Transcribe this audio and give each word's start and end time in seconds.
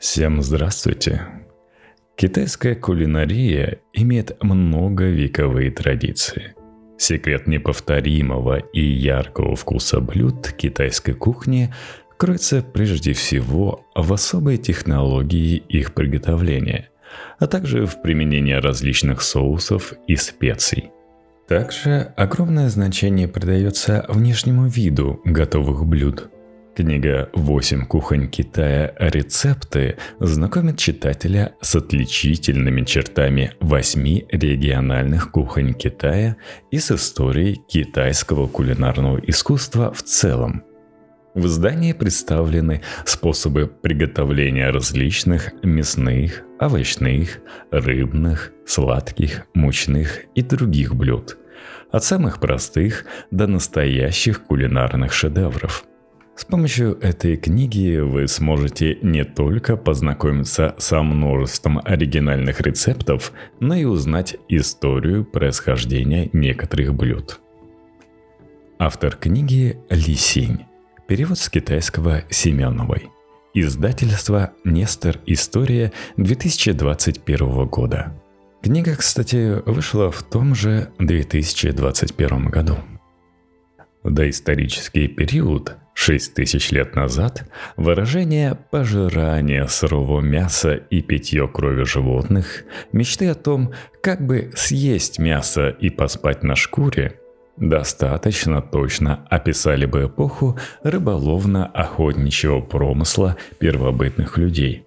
Всем 0.00 0.40
здравствуйте! 0.40 1.26
Китайская 2.16 2.74
кулинария 2.74 3.80
имеет 3.92 4.42
многовековые 4.42 5.70
традиции. 5.70 6.54
Секрет 6.96 7.46
неповторимого 7.46 8.60
и 8.60 8.80
яркого 8.80 9.56
вкуса 9.56 10.00
блюд 10.00 10.52
китайской 10.52 11.12
кухни 11.12 11.70
кроется 12.16 12.62
прежде 12.62 13.12
всего 13.12 13.84
в 13.94 14.10
особой 14.14 14.56
технологии 14.56 15.56
их 15.68 15.92
приготовления, 15.92 16.88
а 17.38 17.46
также 17.46 17.84
в 17.84 18.00
применении 18.00 18.54
различных 18.54 19.20
соусов 19.20 19.92
и 20.06 20.16
специй. 20.16 20.92
Также 21.46 22.14
огромное 22.16 22.70
значение 22.70 23.28
придается 23.28 24.06
внешнему 24.08 24.66
виду 24.66 25.20
готовых 25.26 25.84
блюд– 25.84 26.30
Книга 26.80 27.28
«Восемь 27.34 27.84
кухонь 27.84 28.30
Китая. 28.30 28.94
Рецепты» 28.98 29.98
знакомит 30.18 30.78
читателя 30.78 31.52
с 31.60 31.76
отличительными 31.76 32.86
чертами 32.86 33.52
восьми 33.60 34.24
региональных 34.30 35.30
кухонь 35.30 35.74
Китая 35.74 36.38
и 36.70 36.78
с 36.78 36.90
историей 36.90 37.60
китайского 37.68 38.46
кулинарного 38.46 39.18
искусства 39.26 39.92
в 39.92 40.02
целом. 40.02 40.62
В 41.34 41.44
издании 41.48 41.92
представлены 41.92 42.80
способы 43.04 43.66
приготовления 43.66 44.70
различных 44.70 45.52
мясных, 45.62 46.44
овощных, 46.58 47.40
рыбных, 47.70 48.52
сладких, 48.64 49.46
мучных 49.52 50.22
и 50.34 50.40
других 50.40 50.94
блюд, 50.94 51.36
от 51.92 52.04
самых 52.04 52.40
простых 52.40 53.04
до 53.30 53.46
настоящих 53.46 54.44
кулинарных 54.44 55.12
шедевров– 55.12 55.84
с 56.36 56.44
помощью 56.44 56.98
этой 57.00 57.36
книги 57.36 57.98
вы 57.98 58.26
сможете 58.26 58.98
не 59.02 59.24
только 59.24 59.76
познакомиться 59.76 60.74
со 60.78 61.02
множеством 61.02 61.80
оригинальных 61.84 62.60
рецептов, 62.60 63.32
но 63.60 63.74
и 63.74 63.84
узнать 63.84 64.36
историю 64.48 65.24
происхождения 65.24 66.30
некоторых 66.32 66.94
блюд. 66.94 67.40
Автор 68.78 69.14
книги 69.16 69.78
Ли 69.90 70.14
Синь. 70.14 70.64
Перевод 71.06 71.38
с 71.38 71.50
китайского 71.50 72.22
Семеновой. 72.30 73.10
Издательство 73.52 74.52
«Нестор. 74.64 75.18
История» 75.26 75.92
2021 76.16 77.66
года. 77.66 78.14
Книга, 78.62 78.94
кстати, 78.94 79.60
вышла 79.68 80.10
в 80.10 80.22
том 80.22 80.54
же 80.54 80.92
2021 80.98 82.46
году. 82.46 82.76
Доисторический 84.04 85.08
период 85.08 85.76
6 86.02 86.32
тысяч 86.32 86.70
лет 86.70 86.96
назад 86.96 87.44
выражение 87.76 88.56
«пожирание 88.70 89.68
сырого 89.68 90.22
мяса 90.22 90.72
и 90.74 91.02
питье 91.02 91.46
крови 91.46 91.84
животных», 91.84 92.64
мечты 92.90 93.28
о 93.28 93.34
том, 93.34 93.74
как 94.02 94.26
бы 94.26 94.50
съесть 94.56 95.18
мясо 95.18 95.68
и 95.68 95.90
поспать 95.90 96.42
на 96.42 96.56
шкуре, 96.56 97.20
достаточно 97.58 98.62
точно 98.62 99.26
описали 99.28 99.84
бы 99.84 100.06
эпоху 100.06 100.58
рыболовно-охотничьего 100.84 102.62
промысла 102.62 103.36
первобытных 103.58 104.38
людей. 104.38 104.86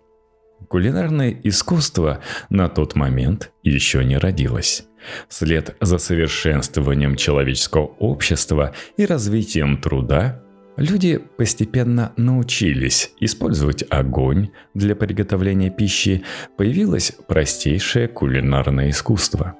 Кулинарное 0.67 1.39
искусство 1.43 2.21
на 2.49 2.69
тот 2.69 2.95
момент 2.95 3.51
еще 3.61 4.03
не 4.03 4.17
родилось. 4.17 4.87
Вслед 5.29 5.75
за 5.79 5.99
совершенствованием 5.99 7.17
человеческого 7.17 7.85
общества 7.99 8.73
и 8.97 9.05
развитием 9.05 9.79
труда 9.79 10.43
Люди 10.75 11.19
постепенно 11.37 12.13
научились 12.17 13.11
использовать 13.19 13.83
огонь 13.89 14.49
для 14.73 14.95
приготовления 14.95 15.69
пищи, 15.69 16.23
появилось 16.57 17.13
простейшее 17.27 18.07
кулинарное 18.07 18.89
искусство. 18.89 19.55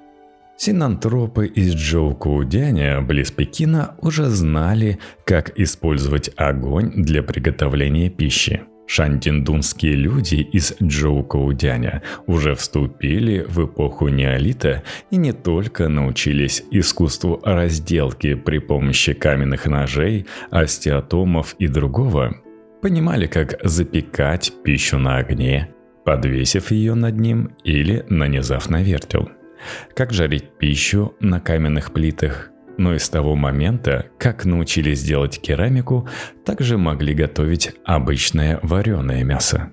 Синантропы 0.57 1.47
из 1.47 1.73
Джоукуудяня, 1.75 3.01
близ 3.01 3.31
Пекина, 3.31 3.95
уже 4.01 4.25
знали, 4.25 4.99
как 5.25 5.59
использовать 5.59 6.31
огонь 6.35 6.91
для 6.95 7.21
приготовления 7.21 8.09
пищи– 8.09 8.61
Шантиндунские 8.85 9.93
люди 9.93 10.35
из 10.35 10.75
Джоукоудяня 10.81 12.01
уже 12.27 12.53
вступили 12.53 13.45
в 13.47 13.65
эпоху 13.65 14.09
неолита 14.09 14.83
и 15.09 15.17
не 15.17 15.31
только 15.31 15.87
научились 15.87 16.63
искусству 16.69 17.41
разделки 17.43 18.35
при 18.35 18.59
помощи 18.59 19.13
каменных 19.13 19.65
ножей, 19.65 20.27
остеотомов 20.51 21.55
и 21.59 21.67
другого, 21.67 22.35
понимали, 22.81 23.27
как 23.27 23.57
запекать 23.63 24.51
пищу 24.63 24.97
на 24.97 25.17
огне, 25.17 25.69
подвесив 26.03 26.71
ее 26.71 26.93
над 26.93 27.17
ним 27.17 27.55
или 27.63 28.05
нанизав 28.09 28.69
на 28.69 28.83
вертел, 28.83 29.29
как 29.95 30.11
жарить 30.11 30.57
пищу 30.59 31.15
на 31.21 31.39
каменных 31.39 31.93
плитах, 31.93 32.52
но 32.77 32.93
и 32.95 32.99
с 32.99 33.09
того 33.09 33.35
момента, 33.35 34.07
как 34.17 34.45
научились 34.45 35.03
делать 35.03 35.39
керамику, 35.39 36.07
также 36.45 36.77
могли 36.77 37.13
готовить 37.13 37.73
обычное 37.85 38.59
вареное 38.63 39.23
мясо. 39.23 39.71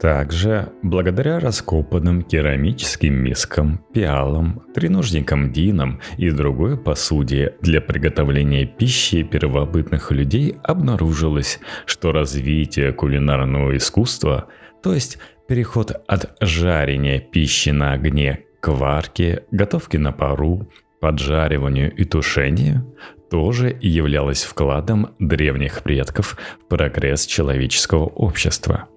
Также, 0.00 0.72
благодаря 0.82 1.40
раскопанным 1.40 2.22
керамическим 2.22 3.12
мискам, 3.12 3.84
пиалам, 3.92 4.62
треножникам 4.74 5.52
динам 5.52 6.00
и 6.16 6.30
другой 6.30 6.78
посуде 6.78 7.56
для 7.60 7.82
приготовления 7.82 8.64
пищи 8.64 9.22
первобытных 9.22 10.10
людей 10.10 10.56
обнаружилось, 10.62 11.60
что 11.84 12.12
развитие 12.12 12.94
кулинарного 12.94 13.76
искусства, 13.76 14.46
то 14.82 14.94
есть 14.94 15.18
переход 15.46 15.92
от 16.06 16.34
жарения 16.40 17.20
пищи 17.20 17.68
на 17.68 17.92
огне 17.92 18.46
к 18.60 18.68
варке, 18.68 19.44
готовке 19.50 19.98
на 19.98 20.12
пару, 20.12 20.66
поджариванию 21.00 21.92
и 21.94 22.04
тушению 22.04 22.94
тоже 23.30 23.76
являлось 23.80 24.42
вкладом 24.42 25.14
древних 25.18 25.82
предков 25.82 26.36
в 26.62 26.68
прогресс 26.68 27.24
человеческого 27.26 28.04
общества. 28.04 28.88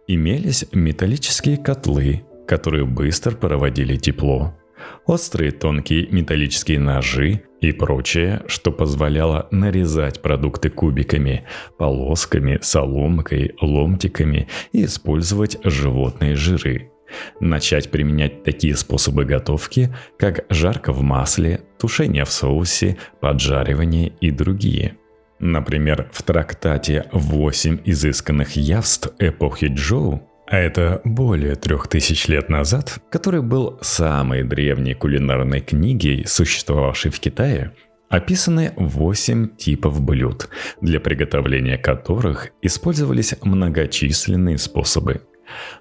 Имелись 0.07 0.65
металлические 0.73 1.57
котлы, 1.57 2.23
которые 2.47 2.85
быстро 2.85 3.31
проводили 3.31 3.97
тепло, 3.97 4.57
острые 5.05 5.51
тонкие 5.51 6.07
металлические 6.07 6.79
ножи 6.79 7.43
и 7.61 7.71
прочее, 7.71 8.41
что 8.47 8.71
позволяло 8.71 9.47
нарезать 9.51 10.21
продукты 10.21 10.69
кубиками, 10.69 11.45
полосками, 11.77 12.59
соломкой, 12.61 13.55
ломтиками 13.61 14.47
и 14.73 14.85
использовать 14.85 15.57
животные 15.63 16.35
жиры. 16.35 16.91
Начать 17.39 17.91
применять 17.91 18.43
такие 18.43 18.75
способы 18.75 19.25
готовки, 19.25 19.93
как 20.17 20.45
жарка 20.49 20.91
в 20.91 21.01
масле, 21.01 21.61
тушение 21.77 22.25
в 22.25 22.31
соусе, 22.31 22.97
поджаривание 23.19 24.13
и 24.19 24.31
другие– 24.31 24.97
Например, 25.41 26.07
в 26.13 26.21
трактате 26.21 27.07
«Восемь 27.11 27.79
изысканных 27.83 28.55
явств 28.57 29.11
эпохи 29.17 29.71
Джоу» 29.73 30.30
а 30.51 30.57
это 30.57 30.99
более 31.05 31.55
трех 31.55 31.87
тысяч 31.87 32.27
лет 32.27 32.49
назад, 32.49 32.99
который 33.09 33.41
был 33.41 33.79
самой 33.81 34.43
древней 34.43 34.93
кулинарной 34.93 35.61
книгой, 35.61 36.25
существовавшей 36.27 37.09
в 37.09 37.21
Китае, 37.21 37.71
описаны 38.09 38.73
8 38.75 39.55
типов 39.55 40.01
блюд, 40.01 40.49
для 40.81 40.99
приготовления 40.99 41.77
которых 41.77 42.49
использовались 42.61 43.33
многочисленные 43.41 44.57
способы. 44.57 45.21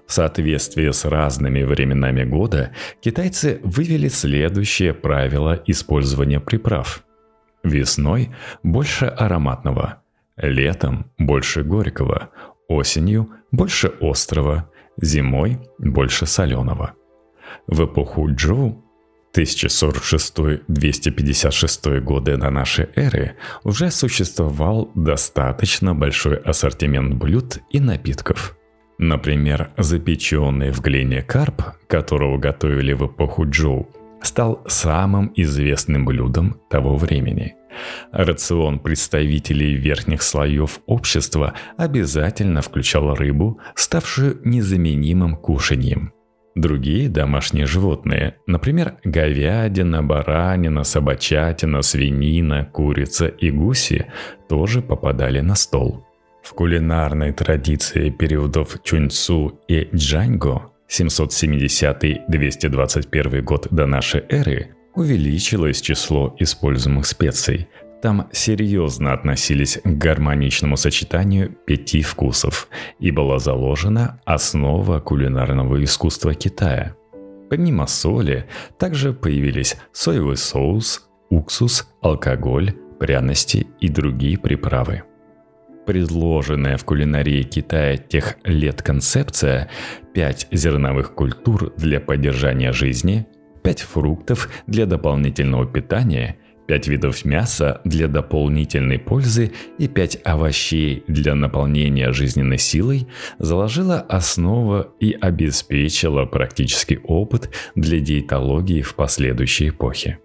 В 0.07 0.13
соответствии 0.13 0.89
с 0.89 1.03
разными 1.03 1.63
временами 1.63 2.23
года 2.23 2.71
китайцы 3.01 3.59
вывели 3.63 4.07
следующее 4.07 4.93
правило 4.93 5.61
использования 5.67 6.39
приправ. 6.39 7.03
Весной 7.63 8.31
больше 8.63 9.07
ароматного, 9.07 10.01
летом 10.37 11.11
больше 11.17 11.63
горького, 11.63 12.29
осенью 12.67 13.29
больше 13.51 13.93
острого, 14.01 14.69
зимой 15.01 15.59
больше 15.77 16.25
соленого. 16.25 16.95
В 17.67 17.85
эпоху 17.85 18.33
Джоу 18.33 18.83
1046-256 19.33 21.99
годы 22.01 22.35
до 22.37 22.49
нашей 22.49 22.87
эры 22.95 23.35
уже 23.63 23.91
существовал 23.91 24.91
достаточно 24.95 25.93
большой 25.95 26.37
ассортимент 26.37 27.13
блюд 27.15 27.59
и 27.69 27.79
напитков. 27.79 28.57
Например, 28.97 29.69
запеченный 29.77 30.71
в 30.71 30.81
глине 30.81 31.21
карп, 31.21 31.61
которого 31.87 32.37
готовили 32.37 32.91
в 32.93 33.05
эпоху 33.07 33.49
Джоу, 33.49 33.89
стал 34.21 34.61
самым 34.67 35.31
известным 35.35 36.05
блюдом 36.05 36.59
того 36.69 36.97
времени– 36.97 37.55
Рацион 38.11 38.79
представителей 38.79 39.75
верхних 39.75 40.21
слоев 40.21 40.81
общества 40.85 41.53
обязательно 41.77 42.61
включал 42.61 43.13
рыбу, 43.13 43.59
ставшую 43.75 44.41
незаменимым 44.43 45.35
кушаньем. 45.35 46.13
Другие 46.53 47.07
домашние 47.07 47.65
животные, 47.65 48.35
например, 48.45 48.95
говядина, 49.05 50.03
баранина, 50.03 50.83
собачатина, 50.83 51.81
свинина, 51.81 52.65
курица 52.65 53.27
и 53.27 53.51
гуси, 53.51 54.07
тоже 54.49 54.81
попадали 54.81 55.39
на 55.39 55.55
стол. 55.55 56.05
В 56.43 56.53
кулинарной 56.53 57.31
традиции 57.31 58.09
периодов 58.09 58.83
Чуньцу 58.83 59.61
и 59.69 59.87
Джаньго 59.95 60.73
770-221 60.89 63.41
год 63.41 63.69
до 63.71 63.85
нашей 63.85 64.25
эры 64.27 64.75
увеличилось 64.95 65.81
число 65.81 66.35
используемых 66.39 67.05
специй– 67.05 67.67
там 68.01 68.29
серьезно 68.31 69.13
относились 69.13 69.79
к 69.83 69.87
гармоничному 69.87 70.75
сочетанию 70.75 71.51
пяти 71.65 72.01
вкусов 72.01 72.67
и 72.99 73.11
была 73.11 73.37
заложена 73.37 74.19
основа 74.25 74.99
кулинарного 74.99 75.83
искусства 75.83 76.33
Китая. 76.33 76.95
Помимо 77.49 77.85
соли, 77.85 78.47
также 78.79 79.13
появились 79.13 79.77
соевый 79.91 80.37
соус, 80.37 81.09
уксус, 81.29 81.87
алкоголь, 82.01 82.73
пряности 82.99 83.67
и 83.79 83.87
другие 83.87 84.39
приправы. 84.39 85.03
Предложенная 85.85 86.77
в 86.77 86.85
кулинарии 86.85 87.43
Китая 87.43 87.97
тех 87.97 88.37
лет 88.45 88.81
концепция 88.81 89.69
«пять 90.13 90.47
зерновых 90.51 91.13
культур 91.13 91.73
для 91.77 91.99
поддержания 91.99 92.71
жизни», 92.71 93.27
«пять 93.63 93.81
фруктов 93.81 94.49
для 94.67 94.85
дополнительного 94.85 95.65
питания» 95.65 96.37
5 96.71 96.87
видов 96.87 97.25
мяса 97.25 97.81
для 97.83 98.07
дополнительной 98.07 98.97
пользы 98.97 99.51
и 99.77 99.89
5 99.89 100.19
овощей 100.23 101.03
для 101.05 101.35
наполнения 101.35 102.13
жизненной 102.13 102.59
силой 102.59 103.09
заложила 103.39 103.99
основу 103.99 104.85
и 105.01 105.11
обеспечила 105.11 106.25
практический 106.25 106.99
опыт 107.03 107.49
для 107.75 107.99
диетологии 107.99 108.81
в 108.83 108.95
последующей 108.95 109.67
эпохе. 109.69 110.19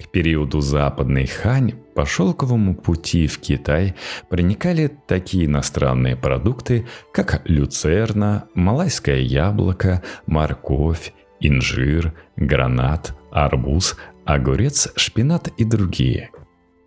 К 0.00 0.08
периоду 0.10 0.60
Западной 0.60 1.26
Хань 1.26 1.74
по 1.94 2.06
шелковому 2.06 2.74
пути 2.74 3.26
в 3.26 3.38
Китай 3.38 3.94
проникали 4.30 4.90
такие 5.06 5.44
иностранные 5.44 6.16
продукты, 6.16 6.86
как 7.12 7.42
люцерна, 7.44 8.44
малайское 8.54 9.18
яблоко, 9.18 10.02
морковь, 10.26 11.12
инжир, 11.40 12.14
гранат, 12.36 13.14
арбуз, 13.30 13.96
огурец, 14.24 14.92
шпинат 14.96 15.48
и 15.56 15.64
другие. 15.64 16.30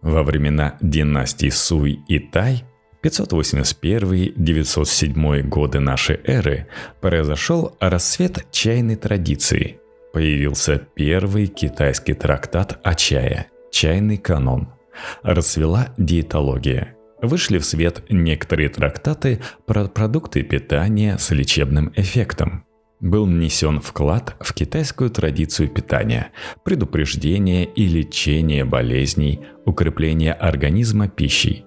Во 0.02 0.24
времена 0.24 0.78
династий 0.82 1.52
Суй 1.52 2.00
и 2.08 2.20
Тай 2.20 2.64
581-907 3.04 5.42
годы 5.44 5.80
нашей 5.80 6.20
эры 6.24 6.68
произошел 7.02 7.78
расцвет 7.80 8.48
чайной 8.52 8.96
традиции. 8.96 9.78
Появился 10.14 10.78
первый 10.96 11.48
китайский 11.48 12.14
трактат 12.14 12.80
о 12.84 12.94
чае– 12.96 13.48
чайный 13.72 14.18
канон. 14.18 14.70
Расцвела 15.24 15.94
диетология. 15.98 16.96
Вышли 17.22 17.60
в 17.60 17.66
свет 17.66 18.04
некоторые 18.10 18.70
трактаты 18.70 19.40
про 19.66 19.86
продукты 19.86 20.44
питания 20.44 21.18
с 21.18 21.32
лечебным 21.32 21.92
эффектом 21.96 22.66
был 23.02 23.26
внесен 23.26 23.82
вклад 23.82 24.36
в 24.40 24.54
китайскую 24.54 25.10
традицию 25.10 25.70
питания, 25.70 26.32
предупреждение 26.64 27.66
и 27.66 27.88
лечение 27.88 28.64
болезней, 28.64 29.42
укрепление 29.66 30.34
организма 30.34 31.10
пищей. 31.10 31.66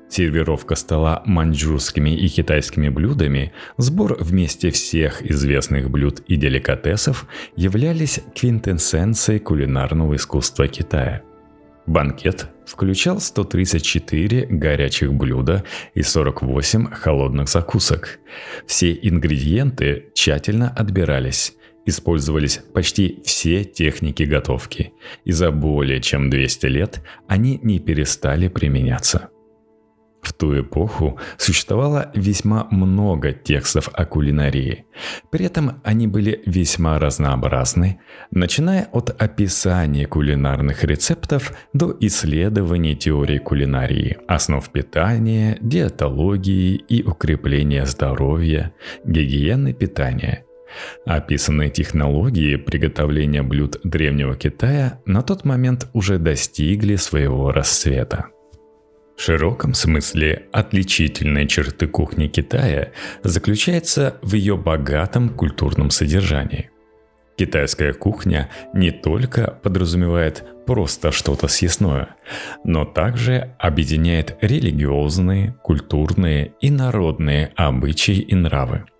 Сервировка 0.09 0.75
стола 0.75 1.21
маньчжурскими 1.25 2.15
и 2.15 2.29
китайскими 2.29 2.87
блюдами, 2.87 3.51
сбор 3.75 4.15
вместе 4.19 4.71
всех 4.71 5.21
известных 5.21 5.89
блюд 5.91 6.21
и 6.27 6.37
деликатесов 6.37 7.27
являлись 7.57 8.21
квинтэссенцией 8.33 9.39
кулинарного 9.39 10.15
искусства 10.15 10.69
Китая. 10.69 11.23
Банкет 11.85 12.49
включал 12.65 13.19
134 13.19 14.47
горячих 14.49 15.13
блюда 15.13 15.65
и 15.93 16.01
48 16.01 16.91
холодных 16.91 17.49
закусок. 17.49 18.19
Все 18.65 18.91
ингредиенты 18.93 20.07
тщательно 20.13 20.69
отбирались, 20.69 21.55
использовались 21.87 22.61
почти 22.73 23.21
все 23.23 23.63
техники 23.63 24.23
готовки, 24.23 24.93
и 25.25 25.31
за 25.31 25.51
более 25.51 26.01
чем 26.01 26.29
200 26.29 26.65
лет 26.67 27.03
они 27.27 27.59
не 27.63 27.79
перестали 27.79 28.47
применяться. 28.47 29.29
В 30.21 30.33
ту 30.33 30.59
эпоху 30.59 31.17
существовало 31.37 32.11
весьма 32.13 32.67
много 32.69 33.31
текстов 33.31 33.89
о 33.93 34.05
кулинарии. 34.05 34.85
При 35.31 35.45
этом 35.45 35.79
они 35.85 36.07
были 36.07 36.41
весьма 36.45 36.99
разнообразны, 36.99 38.01
начиная 38.31 38.89
от 38.91 39.09
описания 39.21 40.05
кулинарных 40.05 40.83
рецептов 40.83 41.53
до 41.71 41.95
исследований 42.01 42.95
теории 42.97 43.37
кулинарии, 43.37 44.17
основ 44.27 44.69
питания, 44.69 45.57
диетологии 45.61 46.75
и 46.75 47.03
укрепления 47.03 47.85
здоровья, 47.85 48.73
гигиены 49.05 49.71
питания– 49.73 50.43
Описанные 51.05 51.69
технологии 51.69 52.55
приготовления 52.55 53.43
блюд 53.43 53.79
Древнего 53.83 54.35
Китая 54.35 54.99
на 55.05 55.21
тот 55.21 55.45
момент 55.45 55.87
уже 55.93 56.19
достигли 56.19 56.95
своего 56.95 57.51
расцвета. 57.51 58.27
В 59.17 59.21
широком 59.21 59.73
смысле 59.73 60.45
отличительные 60.51 61.47
черты 61.47 61.87
кухни 61.87 62.27
Китая 62.27 62.91
заключается 63.23 64.17
в 64.21 64.35
ее 64.35 64.57
богатом 64.57 65.29
культурном 65.29 65.89
содержании. 65.89 66.69
Китайская 67.35 67.93
кухня 67.93 68.49
не 68.73 68.91
только 68.91 69.59
подразумевает 69.63 70.43
просто 70.65 71.11
что-то 71.11 71.47
съестное, 71.47 72.15
но 72.63 72.85
также 72.85 73.55
объединяет 73.59 74.37
религиозные, 74.41 75.55
культурные 75.63 76.53
и 76.61 76.69
народные 76.69 77.53
обычаи 77.55 78.17
и 78.19 78.35
нравы– 78.35 78.85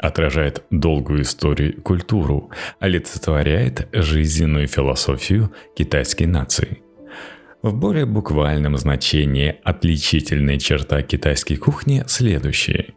отражает 0.00 0.64
долгую 0.70 1.22
историю 1.22 1.74
и 1.74 1.80
культуру, 1.80 2.50
олицетворяет 2.78 3.88
жизненную 3.92 4.66
философию 4.66 5.52
китайской 5.76 6.24
нации. 6.24 6.82
В 7.62 7.74
более 7.74 8.06
буквальном 8.06 8.78
значении 8.78 9.56
отличительная 9.62 10.58
черта 10.58 11.02
китайской 11.02 11.56
кухни 11.56 12.02
следующие. 12.06 12.94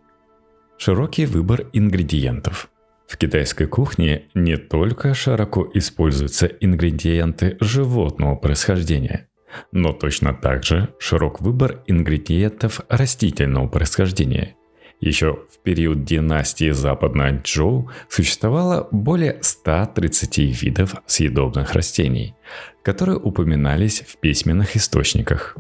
Широкий 0.78 1.26
выбор 1.26 1.68
ингредиентов. 1.74 2.70
В 3.08 3.18
китайской 3.18 3.66
кухне 3.66 4.24
не 4.34 4.56
только 4.56 5.14
широко 5.14 5.70
используются 5.74 6.48
ингредиенты 6.48 7.58
животного 7.60 8.36
происхождения, 8.36 9.28
но 9.74 9.92
точно 9.92 10.34
так 10.34 10.64
же 10.64 10.90
широк 11.00 11.42
выбор 11.42 11.84
ингредиентов 11.88 12.82
растительного 12.88 13.68
происхождения– 13.68 14.56
еще 15.04 15.40
в 15.52 15.60
период 15.60 16.04
династии 16.06 16.72
Западной 16.72 17.42
Джоу 17.44 17.90
существовало 18.08 18.88
более 18.92 19.40
130 19.42 20.38
видов 20.64 20.96
съедобных 21.06 21.74
растений, 21.74 22.36
которые 22.84 23.18
упоминались 23.18 24.02
в 24.02 24.18
письменных 24.18 24.76
источниках. 24.76 25.58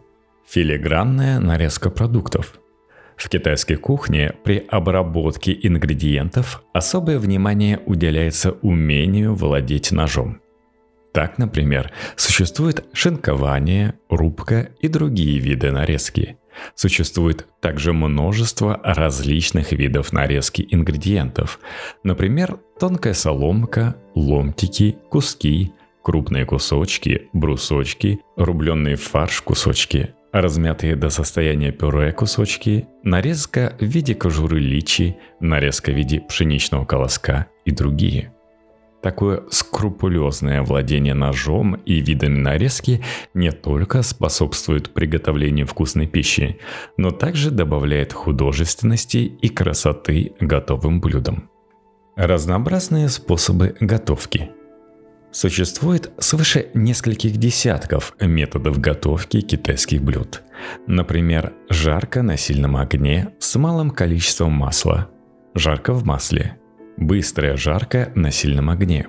Филигранная 0.47 1.39
нарезка 1.39 1.89
продуктов. 1.89 2.59
В 3.17 3.29
китайской 3.29 3.75
кухне 3.75 4.33
при 4.43 4.57
обработке 4.69 5.57
ингредиентов 5.61 6.63
особое 6.73 7.19
внимание 7.19 7.79
уделяется 7.85 8.51
умению 8.61 9.35
владеть 9.35 9.91
ножом. 9.91 10.42
Так, 11.13 11.37
например, 11.37 11.91
существует 12.15 12.85
шинкование, 12.91 13.93
рубка 14.09 14.71
и 14.81 14.87
другие 14.87 15.37
виды 15.37 15.71
нарезки. 15.71 16.37
Существует 16.75 17.47
также 17.61 17.93
множество 17.93 18.81
различных 18.83 19.71
видов 19.71 20.11
нарезки 20.11 20.67
ингредиентов. 20.69 21.59
Например, 22.03 22.57
тонкая 22.79 23.13
соломка, 23.13 23.95
ломтики, 24.15 24.97
куски, 25.09 25.71
крупные 26.01 26.45
кусочки, 26.45 27.29
брусочки, 27.31 28.19
рубленый 28.35 28.95
фарш 28.95 29.41
кусочки, 29.41 30.15
размятые 30.31 30.95
до 30.95 31.09
состояния 31.09 31.71
пюре 31.71 32.11
кусочки, 32.11 32.87
нарезка 33.03 33.75
в 33.79 33.85
виде 33.85 34.15
кожуры 34.15 34.59
личи, 34.59 35.17
нарезка 35.39 35.91
в 35.91 35.95
виде 35.95 36.21
пшеничного 36.21 36.85
колоска 36.85 37.47
и 37.65 37.71
другие. 37.71 38.32
Такое 39.03 39.43
скрупулезное 39.51 40.61
владение 40.61 41.13
ножом 41.13 41.75
и 41.75 41.99
видами 41.99 42.37
нарезки 42.37 43.03
не 43.33 43.51
только 43.51 44.01
способствует 44.01 44.93
приготовлению 44.93 45.67
вкусной 45.67 46.07
пищи, 46.07 46.57
но 46.95 47.11
также 47.11 47.51
добавляет 47.51 48.13
художественности 48.13 49.17
и 49.17 49.49
красоты 49.49 50.33
готовым 50.39 51.01
блюдам. 51.01 51.49
Разнообразные 52.15 53.09
способы 53.09 53.75
готовки– 53.79 54.51
Существует 55.33 56.11
свыше 56.19 56.67
нескольких 56.75 57.37
десятков 57.37 58.13
методов 58.21 58.79
готовки 58.79 59.41
китайских 59.41 60.03
блюд. 60.03 60.43
Например, 60.85 61.53
жарко 61.71 62.21
на 62.21 62.37
сильном 62.37 62.77
огне 62.77 63.33
с 63.39 63.55
малым 63.55 63.89
количеством 63.89 64.51
масла, 64.51 65.09
жарко 65.55 65.93
в 65.93 66.05
масле, 66.05 66.59
быстрая 66.97 67.57
жарка 67.57 68.11
на 68.15 68.31
сильном 68.31 68.69
огне, 68.69 69.07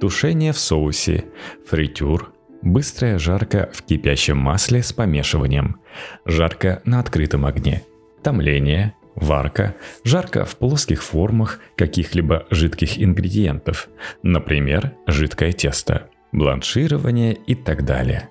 тушение 0.00 0.52
в 0.52 0.58
соусе, 0.58 1.24
фритюр, 1.66 2.32
быстрая 2.62 3.18
жарка 3.18 3.70
в 3.72 3.82
кипящем 3.82 4.36
масле 4.36 4.82
с 4.82 4.92
помешиванием, 4.92 5.80
жарко 6.24 6.82
на 6.84 7.00
открытом 7.00 7.46
огне, 7.46 7.82
томление, 8.22 8.94
варка, 9.14 9.74
жарко 10.04 10.44
в 10.44 10.56
плоских 10.56 11.02
формах 11.02 11.60
каких-либо 11.76 12.46
жидких 12.50 13.02
ингредиентов, 13.02 13.88
например, 14.22 14.92
жидкое 15.06 15.52
тесто, 15.52 16.08
бланширование 16.32 17.34
и 17.34 17.54
так 17.54 17.84
далее. 17.84 18.28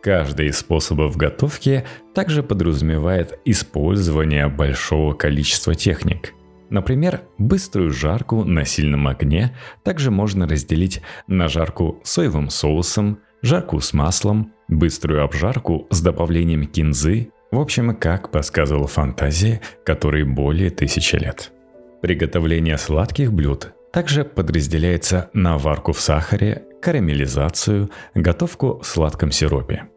Каждый 0.00 0.46
из 0.46 0.58
способов 0.58 1.16
готовки 1.16 1.84
также 2.14 2.42
подразумевает 2.42 3.38
использование 3.44 4.48
большого 4.48 5.12
количества 5.12 5.74
техник. 5.74 6.34
Например, 6.70 7.22
быструю 7.38 7.90
жарку 7.90 8.44
на 8.44 8.64
сильном 8.64 9.08
огне 9.08 9.56
также 9.82 10.10
можно 10.10 10.46
разделить 10.46 11.00
на 11.26 11.48
жарку 11.48 12.00
соевым 12.04 12.50
соусом, 12.50 13.20
жарку 13.42 13.80
с 13.80 13.92
маслом, 13.92 14.52
быструю 14.68 15.24
обжарку 15.24 15.86
с 15.90 16.00
добавлением 16.02 16.66
кинзы, 16.66 17.30
в 17.50 17.58
общем, 17.58 17.96
как 17.96 18.30
подсказывала 18.30 18.86
фантазия, 18.86 19.62
которой 19.84 20.24
более 20.24 20.70
тысячи 20.70 21.16
лет. 21.16 21.52
Приготовление 22.02 22.76
сладких 22.76 23.32
блюд 23.32 23.72
также 23.92 24.24
подразделяется 24.24 25.30
на 25.32 25.56
варку 25.56 25.92
в 25.92 26.00
сахаре, 26.00 26.64
карамелизацию, 26.82 27.90
готовку 28.14 28.80
в 28.80 28.86
сладком 28.86 29.32
сиропе. 29.32 29.88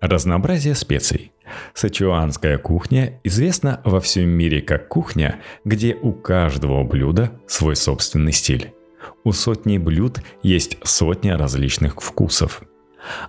Разнообразие 0.00 0.74
специй. 0.74 1.32
Сычуанская 1.74 2.58
кухня 2.58 3.20
известна 3.24 3.80
во 3.84 4.00
всем 4.00 4.28
мире 4.28 4.60
как 4.60 4.88
кухня, 4.88 5.40
где 5.64 5.94
у 5.94 6.12
каждого 6.12 6.84
блюда 6.84 7.32
свой 7.46 7.76
собственный 7.76 8.32
стиль. 8.32 8.72
У 9.24 9.32
сотни 9.32 9.78
блюд 9.78 10.20
есть 10.42 10.78
сотня 10.82 11.36
различных 11.36 12.00
вкусов. 12.00 12.62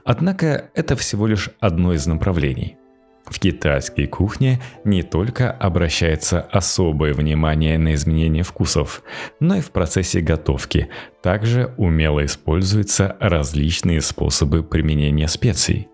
Однако 0.03 0.69
это 0.73 0.95
всего 0.95 1.27
лишь 1.27 1.49
одно 1.59 1.93
из 1.93 2.05
направлений. 2.07 2.77
В 3.25 3.39
китайской 3.39 4.07
кухне 4.07 4.61
не 4.83 5.03
только 5.03 5.51
обращается 5.51 6.41
особое 6.41 7.13
внимание 7.13 7.77
на 7.77 7.93
изменение 7.93 8.43
вкусов, 8.43 9.03
но 9.39 9.55
и 9.55 9.61
в 9.61 9.71
процессе 9.71 10.19
готовки 10.19 10.89
также 11.23 11.73
умело 11.77 12.25
используются 12.25 13.15
различные 13.19 14.01
способы 14.01 14.63
применения 14.63 15.27
специй. 15.27 15.90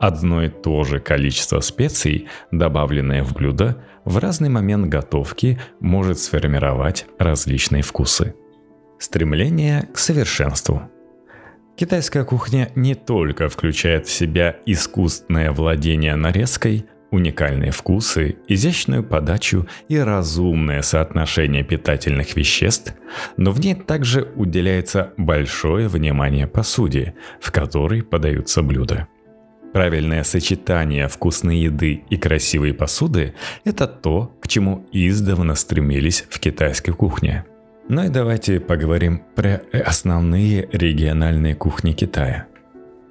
Одно 0.00 0.44
и 0.44 0.48
то 0.48 0.84
же 0.84 1.00
количество 1.00 1.60
специй, 1.60 2.28
добавленное 2.50 3.24
в 3.24 3.34
блюдо, 3.34 3.84
в 4.04 4.18
разный 4.18 4.48
момент 4.48 4.86
готовки 4.86 5.58
может 5.80 6.18
сформировать 6.18 7.06
различные 7.18 7.82
вкусы. 7.82 8.34
Стремление 8.98 9.88
к 9.92 9.98
совершенству– 9.98 10.82
Китайская 11.78 12.24
кухня 12.24 12.72
не 12.74 12.96
только 12.96 13.48
включает 13.48 14.08
в 14.08 14.10
себя 14.10 14.56
искусственное 14.66 15.52
владение 15.52 16.16
нарезкой, 16.16 16.86
уникальные 17.12 17.70
вкусы, 17.70 18.38
изящную 18.48 19.04
подачу 19.04 19.68
и 19.88 19.96
разумное 19.96 20.82
соотношение 20.82 21.62
питательных 21.62 22.34
веществ, 22.34 22.94
но 23.36 23.52
в 23.52 23.60
ней 23.60 23.76
также 23.76 24.28
уделяется 24.34 25.12
большое 25.16 25.86
внимание 25.86 26.48
посуде, 26.48 27.14
в 27.40 27.52
которой 27.52 28.02
подаются 28.02 28.60
блюда. 28.60 29.06
Правильное 29.78 30.24
сочетание 30.24 31.06
вкусной 31.06 31.58
еды 31.58 32.02
и 32.10 32.16
красивой 32.16 32.74
посуды– 32.74 33.34
это 33.64 33.86
то, 33.86 34.36
к 34.42 34.48
чему 34.48 34.84
издавна 34.90 35.54
стремились 35.54 36.24
в 36.28 36.40
китайской 36.40 36.90
кухне– 36.90 37.44
ну 37.88 38.02
и 38.02 38.08
давайте 38.08 38.58
поговорим 38.58 39.22
про 39.36 39.62
основные 39.72 40.68
региональные 40.72 41.54
кухни 41.54 41.92
Китая. 41.92 42.48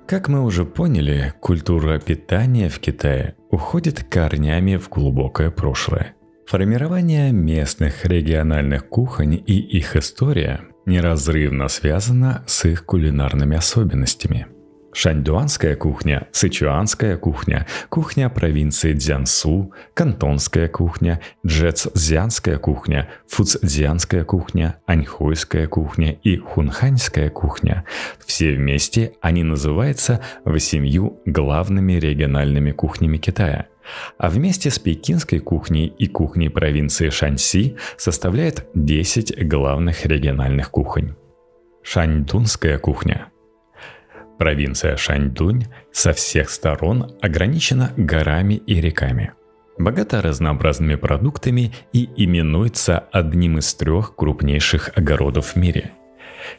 Как 0.07 0.27
мы 0.27 0.43
уже 0.43 0.65
поняли, 0.65 1.33
культура 1.39 1.99
питания 1.99 2.67
в 2.67 2.79
Китае 2.79 3.35
уходит 3.49 4.03
корнями 4.03 4.75
в 4.75 4.89
глубокое 4.89 5.51
прошлое. 5.51 6.15
Формирование 6.47 7.31
местных 7.31 8.05
региональных 8.05 8.89
кухонь 8.89 9.41
и 9.47 9.57
их 9.57 9.95
история 9.95 10.63
неразрывно 10.85 11.69
связана 11.69 12.43
с 12.45 12.65
их 12.65 12.85
кулинарными 12.85 13.55
особенностями– 13.55 14.47
шаньдуанская 14.97 15.75
кухня, 15.75 16.27
сычуанская 16.31 17.17
кухня, 17.17 17.67
кухня 17.89 18.29
провинции 18.29 18.93
Дзянсу, 18.93 19.71
кантонская 19.93 20.67
кухня, 20.67 21.21
джэцзянская 21.45 22.57
кухня, 22.57 23.07
фуцзянская 23.27 24.23
кухня, 24.23 24.79
аньхойская 24.87 25.67
кухня 25.67 26.13
и 26.23 26.37
хунханьская 26.37 27.29
кухня. 27.29 27.85
Все 28.25 28.55
вместе 28.55 29.13
они 29.21 29.43
называются 29.43 30.19
восемью 30.45 31.19
главными 31.25 31.93
региональными 31.93 32.71
кухнями 32.71 33.17
Китая– 33.17 33.67
а 34.17 34.29
вместе 34.29 34.69
с 34.69 34.79
пекинской 34.79 35.39
кухней 35.39 35.85
и 35.85 36.07
кухней 36.07 36.49
провинции 36.49 37.09
Шаньси 37.09 37.77
составляет 37.95 38.67
10 38.73 39.47
главных 39.47 40.05
региональных 40.05 40.71
кухонь. 40.71 41.15
Шаньдунская 41.83 42.79
кухня– 42.79 43.27
Провинция 44.37 44.97
Шаньдунь 44.97 45.65
со 45.91 46.13
всех 46.13 46.49
сторон 46.49 47.15
ограничена 47.21 47.93
горами 47.97 48.55
и 48.55 48.79
реками. 48.79 49.33
Богата 49.77 50.21
разнообразными 50.21 50.95
продуктами 50.95 51.73
и 51.93 52.09
именуется 52.15 52.99
одним 53.11 53.59
из 53.59 53.73
трех 53.75 54.15
крупнейших 54.15 54.91
огородов 54.95 55.53
в 55.53 55.55
мире. 55.55 55.91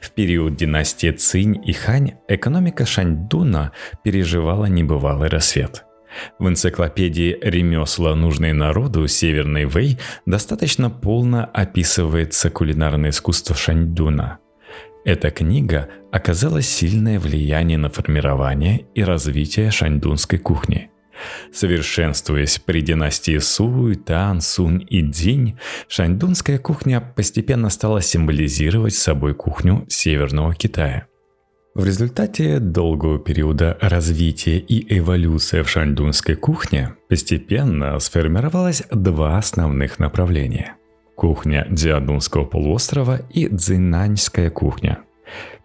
В 0.01 0.11
период 0.13 0.57
династии 0.57 1.11
Цинь 1.11 1.61
и 1.65 1.73
Хань 1.73 2.15
экономика 2.29 2.85
Шаньдуна 2.85 3.73
переживала 4.03 4.67
небывалый 4.67 5.29
рассвет– 5.29 5.85
в 6.39 6.49
энциклопедии 6.49 7.39
«Ремесла, 7.41 8.15
нужные 8.15 8.55
народу» 8.55 9.07
Северной 9.07 9.67
Вэй 9.67 9.99
достаточно 10.27 10.91
полно 10.91 11.49
описывается 11.53 12.51
кулинарное 12.51 13.11
искусство 13.11 13.55
Шаньдуна– 13.55 14.39
эта 15.05 15.31
книга 15.31 15.89
оказала 16.13 16.63
сильное 16.63 17.19
влияние 17.19 17.79
на 17.79 17.91
формирование 17.91 18.87
и 18.95 19.03
развитие 19.03 19.71
шаньдунской 19.71 20.39
кухни. 20.39 20.91
Совершенствуясь 21.53 22.59
при 22.59 22.81
династии 22.81 23.39
Суй, 23.39 23.97
Тан, 23.97 24.41
Сун 24.41 24.79
и 24.79 25.03
Дзинь, 25.03 25.59
шаньдунская 25.89 26.59
кухня 26.59 27.01
постепенно 27.01 27.71
стала 27.71 28.01
символизировать 28.01 28.95
собой 28.95 29.35
кухню 29.35 29.85
Северного 29.89 30.55
Китая. 30.55 31.07
В 31.75 31.85
результате 31.85 32.59
долгого 32.61 33.19
периода 33.19 33.77
развития 33.81 34.59
и 34.59 34.99
эволюции 34.99 35.63
в 35.63 35.69
шаньдунской 35.69 36.35
кухне 36.35 36.95
постепенно 37.09 37.99
сформировалось 37.99 38.83
два 38.91 39.39
основных 39.39 39.99
направления– 39.99 40.75
кухня 41.19 41.67
Диадунского 41.69 42.45
полуострова 42.45 43.21
и 43.29 43.49
Цзинаньская 43.49 44.51
кухня. 44.51 45.01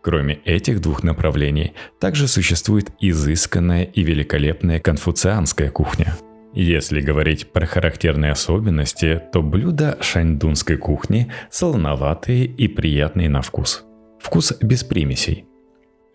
Кроме 0.01 0.39
этих 0.45 0.81
двух 0.81 1.03
направлений, 1.03 1.73
также 1.99 2.27
существует 2.27 2.89
изысканная 2.99 3.83
и 3.83 4.01
великолепная 4.01 4.79
конфуцианская 4.79 5.69
кухня. 5.69 6.15
Если 6.53 7.01
говорить 7.01 7.51
про 7.51 7.67
характерные 7.67 8.31
особенности, 8.31 9.21
то 9.31 9.43
блюда 9.43 9.97
шаньдунской 10.01 10.77
кухни 10.77 11.31
солоноватые 11.51 12.45
и 12.45 12.67
приятные 12.67 13.29
на 13.29 13.41
вкус. 13.41 13.85
Вкус 14.19 14.53
без 14.59 14.83
примесей. 14.83 15.45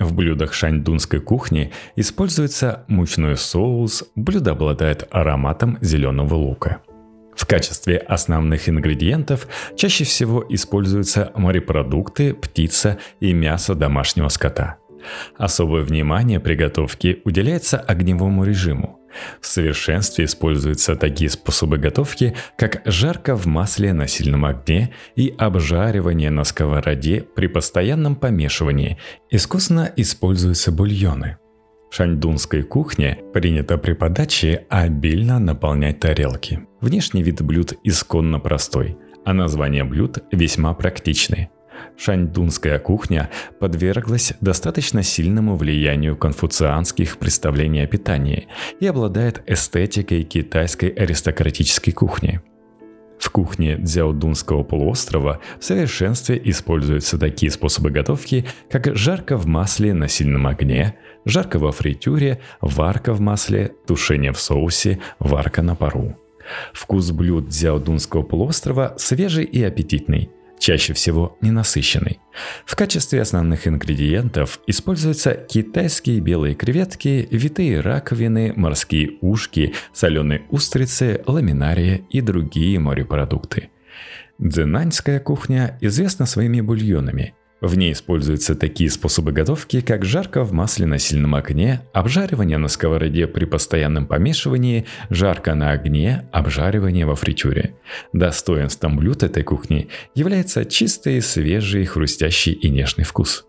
В 0.00 0.14
блюдах 0.14 0.52
шаньдунской 0.52 1.20
кухни 1.20 1.70
используется 1.94 2.84
мучной 2.88 3.36
соус, 3.36 4.04
блюдо 4.16 4.52
обладает 4.52 5.06
ароматом 5.10 5.78
зеленого 5.80 6.34
лука. 6.34 6.82
В 7.38 7.46
качестве 7.46 7.98
основных 7.98 8.68
ингредиентов 8.68 9.46
чаще 9.76 10.02
всего 10.02 10.44
используются 10.48 11.30
морепродукты, 11.36 12.34
птица 12.34 12.98
и 13.20 13.32
мясо 13.32 13.76
домашнего 13.76 14.28
скота. 14.28 14.78
Особое 15.36 15.82
внимание 15.82 16.40
при 16.40 16.56
готовке 16.56 17.20
уделяется 17.24 17.78
огневому 17.78 18.44
режиму. 18.44 18.98
В 19.40 19.46
совершенстве 19.46 20.24
используются 20.24 20.96
такие 20.96 21.30
способы 21.30 21.78
готовки, 21.78 22.34
как 22.58 22.82
жарка 22.84 23.36
в 23.36 23.46
масле 23.46 23.92
на 23.92 24.08
сильном 24.08 24.44
огне 24.44 24.92
и 25.14 25.32
обжаривание 25.38 26.30
на 26.30 26.42
сковороде 26.42 27.24
при 27.36 27.46
постоянном 27.46 28.16
помешивании. 28.16 28.98
Искусно 29.30 29.90
используются 29.94 30.72
бульоны. 30.72 31.38
Шаньдунской 31.90 32.62
кухне 32.62 33.18
принято 33.32 33.78
при 33.78 33.94
подаче 33.94 34.66
обильно 34.68 35.38
наполнять 35.38 36.00
тарелки. 36.00 36.60
Внешний 36.80 37.22
вид 37.22 37.42
блюд 37.42 37.72
исконно 37.82 38.38
простой, 38.38 38.96
а 39.24 39.32
названия 39.32 39.84
блюд 39.84 40.18
весьма 40.32 40.74
практичны– 40.74 41.50
Шаньдунская 41.96 42.78
кухня 42.78 43.30
подверглась 43.58 44.32
достаточно 44.40 45.02
сильному 45.02 45.56
влиянию 45.56 46.16
конфуцианских 46.16 47.18
представлений 47.18 47.82
о 47.82 47.86
питании 47.86 48.48
и 48.80 48.86
обладает 48.86 49.42
эстетикой 49.46 50.22
китайской 50.22 50.90
аристократической 50.90 51.92
кухни. 51.92 52.40
В 53.28 53.30
кухне 53.30 53.76
Дзяодунского 53.76 54.62
полуострова 54.62 55.40
в 55.60 55.64
совершенстве 55.64 56.40
используются 56.46 57.18
такие 57.18 57.52
способы 57.52 57.90
готовки, 57.90 58.46
как 58.70 58.96
жарка 58.96 59.36
в 59.36 59.44
масле 59.44 59.92
на 59.92 60.08
сильном 60.08 60.46
огне, 60.46 60.96
жарка 61.26 61.58
во 61.58 61.70
фритюре, 61.70 62.40
варка 62.62 63.12
в 63.12 63.20
масле, 63.20 63.74
тушение 63.86 64.32
в 64.32 64.40
соусе, 64.40 65.00
варка 65.18 65.60
на 65.60 65.74
пару. 65.74 66.16
Вкус 66.72 67.10
блюд 67.10 67.48
Дзяодунского 67.48 68.22
полуострова 68.22 68.94
свежий 68.96 69.44
и 69.44 69.62
аппетитный– 69.62 70.30
чаще 70.68 70.92
всего 70.92 71.38
ненасыщенный. 71.40 72.20
В 72.66 72.76
качестве 72.76 73.22
основных 73.22 73.66
ингредиентов 73.66 74.60
используются 74.66 75.32
китайские 75.32 76.20
белые 76.20 76.54
креветки, 76.54 77.26
витые 77.30 77.80
раковины, 77.80 78.52
морские 78.54 79.12
ушки, 79.22 79.72
соленые 79.94 80.42
устрицы, 80.50 81.22
ламинария 81.26 82.02
и 82.10 82.20
другие 82.20 82.78
морепродукты. 82.80 83.70
Дзенаньская 84.38 85.20
кухня 85.20 85.78
известна 85.80 86.26
своими 86.26 86.60
бульонами– 86.60 87.34
в 87.60 87.76
ней 87.76 87.92
используются 87.92 88.54
такие 88.54 88.88
способы 88.88 89.32
готовки, 89.32 89.80
как 89.80 90.04
жарка 90.04 90.44
в 90.44 90.52
масле 90.52 90.86
на 90.86 90.98
сильном 90.98 91.34
огне, 91.34 91.82
обжаривание 91.92 92.56
на 92.58 92.68
сковороде 92.68 93.26
при 93.26 93.46
постоянном 93.46 94.06
помешивании, 94.06 94.86
жарка 95.10 95.54
на 95.54 95.72
огне, 95.72 96.28
обжаривание 96.32 97.04
во 97.04 97.16
фритюре. 97.16 97.74
Достоинством 98.12 98.96
блюд 98.96 99.24
этой 99.24 99.42
кухни 99.42 99.88
является 100.14 100.64
чистый, 100.64 101.20
свежий, 101.20 101.84
хрустящий 101.84 102.52
и 102.52 102.70
нежный 102.70 103.04
вкус. 103.04 103.44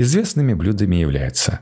Известными 0.00 0.54
блюдами 0.54 0.96
являются 0.96 1.60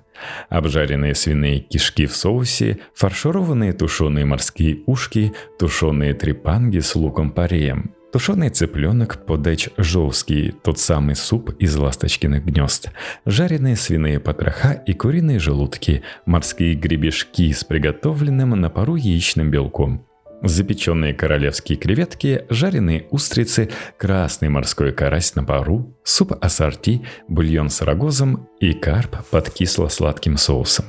обжаренные 0.51 1.15
свиные 1.15 1.61
кишки 1.61 2.07
в 2.07 2.15
соусе, 2.15 2.79
фаршированные 2.95 3.73
тушеные 3.73 4.27
морские 4.27 4.83
ушки, 4.87 5.33
тушеные 5.59 6.13
трепанги 6.13 6.81
с 6.81 6.95
луком-пореем, 6.95 7.96
Тушеный 8.17 8.49
цыпленок 8.49 9.27
подач 9.27 9.69
жолский, 9.77 10.51
тот 10.51 10.79
самый 10.79 11.15
суп 11.15 11.51
из 11.59 11.77
ласточкиных 11.77 12.47
гнезд, 12.47 12.89
жареные 13.27 13.77
свиные 13.77 14.21
потроха 14.21 14.73
и 14.73 14.95
куриные 14.95 15.39
желудки, 15.39 16.03
морские 16.25 16.77
гребешки 16.77 17.53
с 17.53 17.63
приготовленным 17.63 18.59
на 18.59 18.71
пару 18.71 18.97
яичным 18.97 19.51
белком, 19.51 20.07
запеченные 20.43 21.13
королевские 21.13 21.77
креветки, 21.77 22.47
жареные 22.49 23.07
устрицы, 23.11 23.69
красный 23.99 24.49
морской 24.49 24.93
карась 24.93 25.35
на 25.35 25.45
пару, 25.45 25.95
суп 26.03 26.33
ассорти, 26.41 27.03
бульон 27.29 27.69
с 27.69 27.83
рогозом 27.83 28.49
и 28.61 28.73
карп 28.73 29.27
под 29.31 29.51
кисло-сладким 29.51 30.39
соусом. 30.39 30.87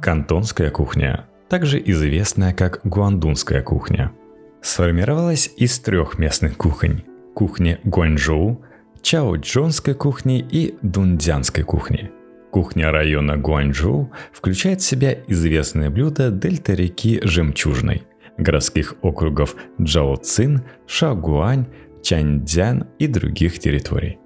Кантонская 0.00 0.70
кухня, 0.70 1.26
также 1.48 1.82
известная 1.84 2.54
как 2.54 2.82
гуандунская 2.84 3.62
кухня– 3.64 4.12
сформировалась 4.62 5.50
из 5.56 5.78
трех 5.80 6.18
местных 6.18 6.56
кухонь– 6.56 7.02
кухни 7.34 7.78
Гуанчжоу, 7.84 8.62
Чао-Джонской 9.02 9.94
кухни 9.94 10.46
и 10.50 10.74
Дундянской 10.82 11.64
кухни. 11.64 12.10
Кухня 12.50 12.90
района 12.90 13.36
Гуанчжоу 13.36 14.10
включает 14.32 14.80
в 14.80 14.84
себя 14.84 15.16
известные 15.28 15.88
блюда 15.90 16.30
дельта 16.30 16.74
реки 16.74 17.20
Жемчужной, 17.22 18.02
городских 18.36 18.96
округов 19.02 19.56
Джаоцин, 19.80 20.62
Шагуань, 20.86 21.66
Чаньцзян 22.02 22.88
и 22.98 23.06
других 23.06 23.58
территорий. 23.58 24.18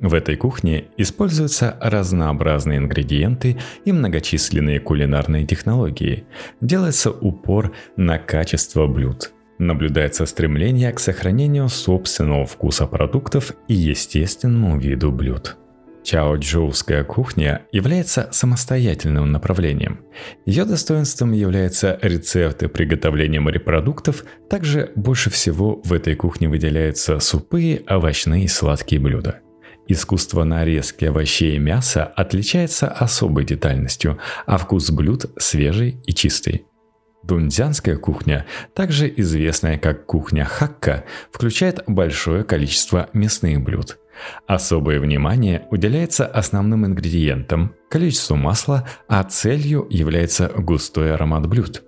В 0.00 0.14
этой 0.14 0.36
кухне 0.36 0.86
используются 0.96 1.76
разнообразные 1.78 2.78
ингредиенты 2.78 3.58
и 3.84 3.92
многочисленные 3.92 4.80
кулинарные 4.80 5.44
технологии. 5.44 6.24
Делается 6.62 7.10
упор 7.10 7.72
на 7.96 8.18
качество 8.18 8.86
блюд– 8.86 9.32
наблюдается 9.60 10.26
стремление 10.26 10.92
к 10.92 10.98
сохранению 10.98 11.68
собственного 11.68 12.46
вкуса 12.46 12.86
продуктов 12.86 13.52
и 13.68 13.74
естественному 13.74 14.78
виду 14.78 15.12
блюд. 15.12 15.56
Чао-джоуская 16.02 17.04
кухня 17.04 17.66
является 17.72 18.28
самостоятельным 18.32 19.30
направлением. 19.30 20.00
Ее 20.46 20.64
достоинством 20.64 21.32
являются 21.32 21.98
рецепты 22.00 22.68
приготовления 22.68 23.40
морепродуктов, 23.40 24.24
также 24.48 24.92
больше 24.96 25.30
всего 25.30 25.80
в 25.84 25.92
этой 25.92 26.14
кухне 26.14 26.48
выделяются 26.48 27.20
супы, 27.20 27.84
овощные 27.88 28.44
и 28.44 28.48
сладкие 28.48 29.00
блюда. 29.00 29.40
Искусство 29.88 30.44
нарезки 30.44 31.04
овощей 31.04 31.56
и 31.56 31.58
мяса 31.58 32.04
отличается 32.04 32.88
особой 32.88 33.44
детальностью, 33.44 34.18
а 34.46 34.56
вкус 34.56 34.90
блюд 34.90 35.26
свежий 35.36 36.00
и 36.06 36.14
чистый. 36.14 36.64
Дунцзянская 37.22 37.96
кухня, 37.96 38.46
также 38.74 39.12
известная 39.16 39.78
как 39.78 40.06
кухня 40.06 40.44
хакка, 40.44 41.04
включает 41.30 41.82
большое 41.86 42.44
количество 42.44 43.10
мясных 43.12 43.62
блюд. 43.62 43.98
Особое 44.46 45.00
внимание 45.00 45.66
уделяется 45.70 46.26
основным 46.26 46.86
ингредиентам, 46.86 47.74
количеству 47.88 48.36
масла, 48.36 48.88
а 49.08 49.22
целью 49.24 49.86
является 49.90 50.48
густой 50.48 51.14
аромат 51.14 51.46
блюд. 51.46 51.82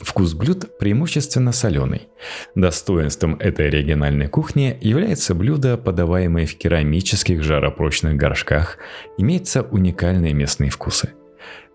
Вкус 0.00 0.34
блюд 0.34 0.78
преимущественно 0.78 1.52
соленый. 1.52 2.08
Достоинством 2.54 3.36
этой 3.36 3.70
региональной 3.70 4.28
кухни 4.28 4.76
является 4.80 5.34
блюдо, 5.34 5.76
подаваемое 5.76 6.46
в 6.46 6.54
керамических 6.56 7.42
жаропрочных 7.42 8.16
горшках, 8.16 8.78
имеются 9.16 9.62
уникальные 9.62 10.34
местные 10.34 10.70
вкусы– 10.70 11.12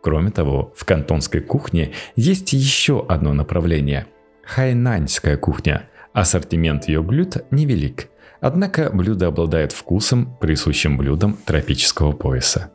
Кроме 0.01 0.31
того, 0.31 0.73
в 0.75 0.83
кантонской 0.83 1.41
кухне 1.41 1.91
есть 2.15 2.53
еще 2.53 3.05
одно 3.07 3.33
направление– 3.33 4.07
хайнаньская 4.43 5.37
кухня. 5.37 5.89
Ассортимент 6.13 6.87
ее 6.87 7.01
блюд 7.01 7.37
невелик, 7.51 8.07
однако 8.41 8.89
блюдо 8.91 9.27
обладает 9.27 9.71
вкусом, 9.71 10.35
присущим 10.41 10.97
блюдам 10.97 11.37
тропического 11.45 12.11
пояса. 12.11 12.71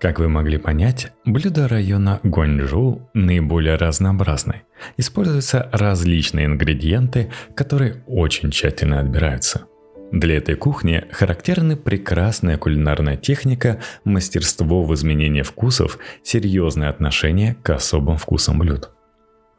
Как 0.00 0.20
вы 0.20 0.28
могли 0.28 0.58
понять, 0.58 1.12
блюда 1.24 1.66
района 1.66 2.20
Гуанчжоу 2.22 3.10
наиболее 3.14 3.74
разнообразны. 3.74 4.62
Используются 4.96 5.68
различные 5.72 6.46
ингредиенты, 6.46 7.32
которые 7.56 8.04
очень 8.06 8.52
тщательно 8.52 9.00
отбираются– 9.00 9.62
для 10.12 10.36
этой 10.36 10.54
кухни 10.54 11.04
характерны 11.10 11.76
прекрасная 11.76 12.56
кулинарная 12.56 13.16
техника, 13.16 13.80
мастерство 14.04 14.82
в 14.82 14.94
изменении 14.94 15.42
вкусов, 15.42 15.98
серьезное 16.22 16.88
отношение 16.88 17.56
к 17.62 17.70
особым 17.70 18.16
вкусам 18.16 18.58
блюд. 18.58 18.90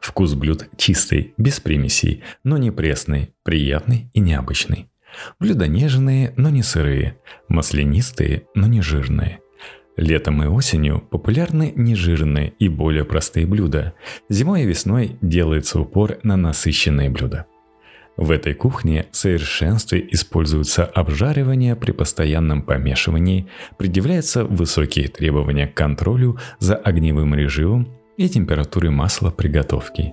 Вкус 0.00 0.34
блюд 0.34 0.68
чистый, 0.76 1.34
без 1.36 1.60
примесей, 1.60 2.24
но 2.42 2.56
не 2.58 2.70
пресный, 2.70 3.32
приятный 3.44 4.10
и 4.12 4.20
необычный. 4.20 4.88
Блюда 5.38 5.66
нежные, 5.66 6.32
но 6.36 6.50
не 6.50 6.62
сырые, 6.62 7.18
маслянистые, 7.48 8.44
но 8.54 8.66
не 8.66 8.80
жирные. 8.80 9.40
Летом 9.96 10.42
и 10.42 10.46
осенью 10.46 11.00
популярны 11.00 11.72
нежирные 11.76 12.54
и 12.58 12.68
более 12.68 13.04
простые 13.04 13.46
блюда. 13.46 13.92
Зимой 14.28 14.62
и 14.62 14.66
весной 14.66 15.18
делается 15.20 15.78
упор 15.78 16.18
на 16.22 16.36
насыщенные 16.36 17.10
блюда. 17.10 17.46
В 18.20 18.32
этой 18.32 18.52
кухне 18.52 19.06
в 19.10 19.16
совершенстве 19.16 20.06
используется 20.10 20.84
обжаривание 20.84 21.74
при 21.74 21.92
постоянном 21.92 22.60
помешивании, 22.60 23.48
предъявляются 23.78 24.44
высокие 24.44 25.08
требования 25.08 25.66
к 25.66 25.72
контролю 25.72 26.38
за 26.58 26.76
огневым 26.76 27.34
режимом 27.34 27.88
и 28.18 28.28
температурой 28.28 28.90
масла 28.90 29.30
приготовки. 29.30 30.12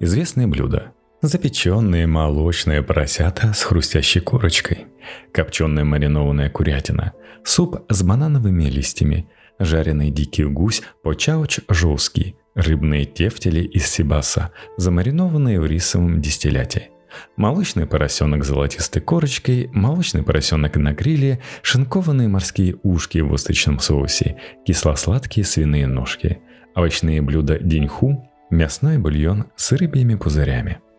Известные 0.00 0.46
блюда 0.46 0.94
запеченные 1.20 2.06
молочные 2.06 2.82
поросята 2.82 3.52
с 3.52 3.62
хрустящей 3.62 4.22
корочкой, 4.22 4.86
копченая 5.32 5.84
маринованная 5.84 6.48
курятина, 6.48 7.12
суп 7.44 7.84
с 7.90 8.02
банановыми 8.02 8.64
листьями, 8.64 9.28
жареный 9.58 10.10
дикий 10.10 10.44
гусь 10.44 10.80
по-чауч 11.02 11.60
жесткий, 11.68 12.36
рыбные 12.54 13.04
тефтели 13.04 13.62
из 13.62 13.86
сибаса, 13.86 14.50
замаринованные 14.78 15.60
в 15.60 15.66
рисовом 15.66 16.22
дистилляте, 16.22 16.88
молочный 17.36 17.86
поросенок 17.86 18.44
с 18.44 18.48
золотистой 18.48 19.02
корочкой, 19.02 19.68
молочный 19.72 20.22
поросенок 20.22 20.76
на 20.76 20.92
гриле, 20.92 21.40
шинкованные 21.62 22.28
морские 22.28 22.76
ушки 22.82 23.18
в 23.18 23.28
восточном 23.28 23.78
соусе, 23.78 24.36
кисло-сладкие 24.66 25.44
свиные 25.44 25.86
ножки, 25.86 26.38
овощные 26.74 27.22
блюда 27.22 27.58
диньху, 27.58 28.28
мясной 28.50 28.98
бульон 28.98 29.46
с 29.56 29.72
рыбьими 29.72 30.14
пузырями– 30.14 30.78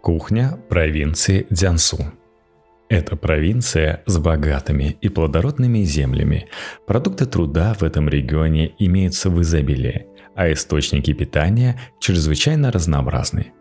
Кухня 0.00 0.58
провинции 0.70 1.46
Дзянсу. 1.50 1.98
Это 2.88 3.16
провинция 3.16 4.02
с 4.06 4.16
богатыми 4.16 4.96
и 5.02 5.10
плодородными 5.10 5.80
землями. 5.82 6.48
Продукты 6.86 7.26
труда 7.26 7.74
в 7.74 7.82
этом 7.82 8.08
регионе 8.08 8.72
имеются 8.78 9.28
в 9.28 9.42
изобилии, 9.42 10.06
а 10.34 10.50
источники 10.50 11.12
питания 11.12 11.78
чрезвычайно 12.00 12.72
разнообразны. 12.72 13.52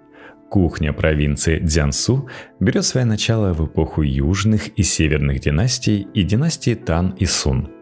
Кухня 0.50 0.94
провинции 0.94 1.60
Дзянсу 1.60 2.28
берет 2.60 2.86
свое 2.86 3.06
начало 3.06 3.54
в 3.54 3.66
эпоху 3.66 4.02
южных 4.02 4.70
и 4.70 4.84
северных 4.84 5.42
династий 5.42 6.08
и 6.14 6.24
династии 6.24 6.76
Тан 6.76 7.12
и 7.12 7.26
Сун– 7.26 7.70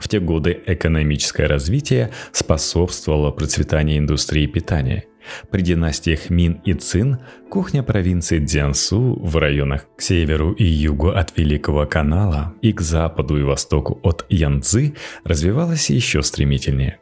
в 0.00 0.08
те 0.08 0.18
годы 0.18 0.58
экономическое 0.66 1.46
развитие 1.46 2.10
способствовало 2.32 3.30
процветанию 3.32 3.98
индустрии 3.98 4.46
питания. 4.46 5.04
При 5.50 5.60
династиях 5.60 6.30
Мин 6.30 6.62
и 6.64 6.72
Цин 6.72 7.18
кухня 7.50 7.82
провинции 7.82 8.38
Дзянсу 8.38 9.18
в 9.20 9.36
районах 9.36 9.86
к 9.96 10.00
северу 10.00 10.52
и 10.52 10.64
югу 10.64 11.10
от 11.10 11.36
Великого 11.36 11.84
канала 11.84 12.54
и 12.62 12.72
к 12.72 12.80
западу 12.80 13.38
и 13.38 13.42
востоку 13.42 14.00
от 14.02 14.24
Янцзы 14.30 14.94
развивалась 15.24 15.90
еще 15.90 16.22
стремительнее. 16.22 16.98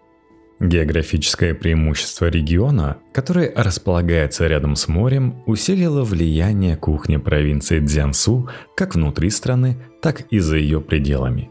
Географическое 0.61 1.55
преимущество 1.55 2.27
региона, 2.27 2.99
который 3.13 3.53
располагается 3.55 4.47
рядом 4.47 4.75
с 4.75 4.89
морем, 4.89 5.43
усилило 5.47 6.03
влияние 6.03 6.77
кухни 6.77 7.17
провинции 7.17 7.79
Дзянсу 7.79 8.49
как 8.77 8.95
внутри 8.95 9.31
страны, 9.31 9.77
так 10.03 10.23
и 10.31 10.41
за 10.41 10.57
ее 10.57 10.81
пределами. 10.81 11.51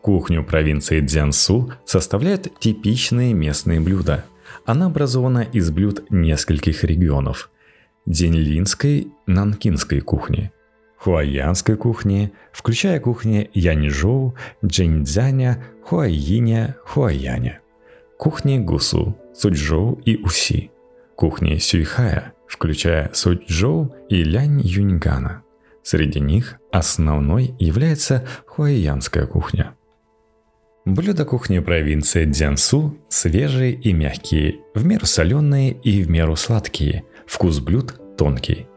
Кухню 0.00 0.44
провинции 0.44 1.00
Дзянсу 1.00 1.72
составляют 1.84 2.58
типичные 2.58 3.34
местные 3.34 3.80
блюда– 3.80 4.24
она 4.66 4.86
образована 4.86 5.40
из 5.40 5.70
блюд 5.70 6.10
нескольких 6.10 6.82
регионов– 6.84 7.50
Дзинлинской, 8.06 9.08
Нанкинской 9.26 10.00
кухни, 10.00 10.52
Хуаянской 10.98 11.76
кухни, 11.76 12.32
включая 12.52 13.00
кухни 13.00 13.50
Яньжоу, 13.52 14.34
Джиньцзяня, 14.64 15.64
Хуайиня, 15.84 16.76
Хуаяня, 16.84 17.60
кухни 18.18 18.58
Гусу, 18.58 19.16
Суджоу 19.34 20.00
и 20.04 20.16
Уси, 20.16 20.70
кухни 21.16 21.58
Сюйхая, 21.58 22.34
включая 22.48 23.10
Суджоу 23.12 23.94
и 24.08 24.22
Лянь 24.24 24.60
Юньгана. 24.60 25.42
Среди 25.82 26.20
них 26.20 26.56
основной 26.72 27.54
является 27.58 28.26
хуайянская 28.46 29.26
кухня– 29.26 29.74
Блюда 30.86 31.24
кухни 31.24 31.58
провинции 31.58 32.26
Дзянсу 32.26 32.96
свежие 33.08 33.72
и 33.72 33.92
мягкие, 33.92 34.60
в 34.72 34.86
меру 34.86 35.04
соленые 35.04 35.72
и 35.72 36.00
в 36.04 36.08
меру 36.08 36.36
сладкие. 36.36 37.02
Вкус 37.26 37.58
блюд 37.58 38.00
тонкий. 38.16 38.68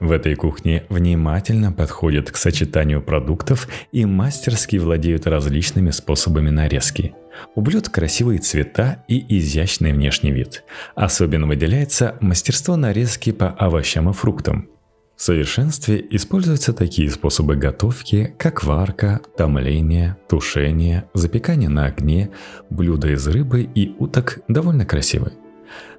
В 0.00 0.10
этой 0.10 0.34
кухне 0.34 0.82
внимательно 0.88 1.70
подходят 1.70 2.32
к 2.32 2.36
сочетанию 2.36 3.00
продуктов 3.00 3.68
и 3.92 4.04
мастерски 4.04 4.76
владеют 4.78 5.28
различными 5.28 5.92
способами 5.92 6.50
нарезки. 6.50 7.14
У 7.54 7.60
блюд 7.60 7.88
красивые 7.88 8.38
цвета 8.38 9.04
и 9.08 9.38
изящный 9.38 9.92
внешний 9.92 10.32
вид. 10.32 10.64
Особенно 10.94 11.46
выделяется 11.46 12.16
мастерство 12.20 12.76
нарезки 12.76 13.32
по 13.32 13.48
овощам 13.50 14.10
и 14.10 14.12
фруктам– 14.12 14.68
в 15.22 15.24
совершенстве 15.24 16.04
используются 16.10 16.72
такие 16.72 17.08
способы 17.08 17.54
готовки, 17.54 18.34
как 18.38 18.64
варка, 18.64 19.20
томление, 19.36 20.16
тушение, 20.28 21.04
запекание 21.14 21.68
на 21.68 21.86
огне, 21.86 22.30
блюда 22.70 23.12
из 23.12 23.28
рыбы 23.28 23.62
и 23.62 23.94
уток 24.00 24.40
довольно 24.48 24.84
красивы. 24.84 25.32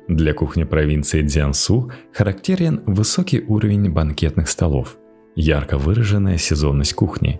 Для 0.10 0.34
кухни 0.34 0.66
провинции 0.66 1.22
Дзянсу 1.22 1.90
характерен 2.12 2.82
высокий 2.86 3.40
уровень 3.48 3.90
банкетных 3.90 4.50
столов, 4.50 4.98
ярко 5.38 5.78
выраженная 5.78 6.38
сезонность 6.38 6.94
кухни. 6.94 7.40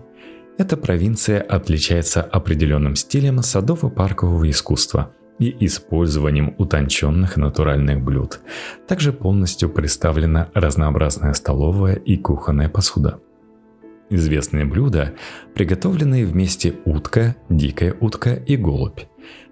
Эта 0.56 0.76
провинция 0.76 1.40
отличается 1.40 2.22
определенным 2.22 2.96
стилем 2.96 3.40
садово-паркового 3.40 4.48
искусства– 4.48 5.10
и 5.38 5.66
использованием 5.66 6.54
утонченных 6.58 7.36
натуральных 7.36 8.00
блюд. 8.00 8.40
Также 8.86 9.12
полностью 9.12 9.68
представлена 9.68 10.48
разнообразная 10.54 11.34
столовая 11.34 11.96
и 11.96 12.16
кухонная 12.16 12.68
посуда. 12.68 13.20
Известные 14.10 14.64
блюда, 14.64 15.14
приготовленные 15.54 16.26
вместе 16.26 16.74
утка, 16.84 17.36
дикая 17.48 17.96
утка 18.00 18.34
и 18.34 18.56
голубь, 18.56 19.00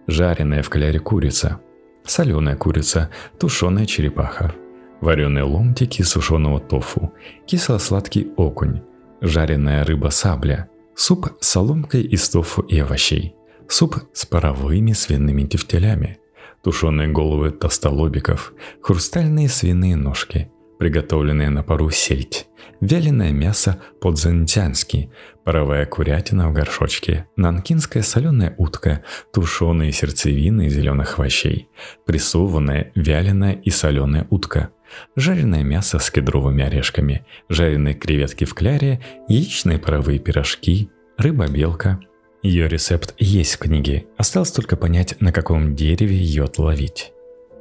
жареная 0.07 0.63
в 0.63 0.69
кляре 0.69 1.01
курица, 1.01 1.61
соленая 2.05 2.57
курица, 2.57 3.11
тушеная 3.41 3.87
черепаха, 3.87 4.55
вареные 5.01 5.45
ломтики 5.45 6.03
сушеного 6.03 6.61
тофу, 6.61 7.13
кисло-сладкий 7.47 8.31
окунь, 8.37 8.83
жареная 9.21 9.85
рыба-сабля, 9.85 10.69
суп 10.95 11.29
с 11.41 11.49
соломкой 11.49 12.03
из 12.03 12.29
тофу 12.29 12.63
и 12.63 12.79
овощей– 12.79 13.35
суп 13.69 13.97
с 14.13 14.27
паровыми 14.27 14.93
свиными 14.93 15.45
тефтелями, 15.45 16.19
тушеные 16.63 17.09
головы 17.09 17.51
толстолобиков, 17.51 18.53
хрустальные 18.83 19.49
свиные 19.49 19.97
ножки, 19.97 20.51
приготовленные 20.79 21.49
на 21.49 21.63
пару 21.63 21.91
сельдь, 21.91 22.49
вяленое 22.81 23.33
мясо 23.33 23.81
по-дзентянски, 24.01 25.11
паровая 25.45 25.87
курятина 25.87 26.51
в 26.51 26.53
горшочке, 26.53 27.27
нанкинская 27.37 28.03
соленая 28.03 28.55
утка, 28.59 29.03
тушеные 29.33 29.93
сердцевины 29.93 30.69
зеленых 30.69 31.19
овощей, 31.19 31.69
прессованная, 32.05 32.93
вяленая 32.95 33.55
и 33.55 33.71
соленая 33.71 34.27
утка, 34.29 34.71
жареное 35.17 35.63
мясо 35.63 35.99
с 35.99 36.11
кедровыми 36.11 36.65
орешками, 36.65 37.27
жареные 37.49 37.95
креветки 37.95 38.45
в 38.45 38.55
кляре, 38.55 39.01
яичные 39.29 39.79
паровые 39.79 40.19
пирожки, 40.19 40.91
рыба-белка– 41.19 42.01
ее 42.43 42.67
рецепт 42.67 43.15
есть 43.19 43.55
в 43.55 43.59
книге, 43.59 44.07
осталось 44.17 44.51
только 44.51 44.77
понять, 44.77 45.21
на 45.21 45.33
каком 45.33 45.77
дереве 45.77 46.17
ее 46.17 46.45
отловить. 46.45 47.13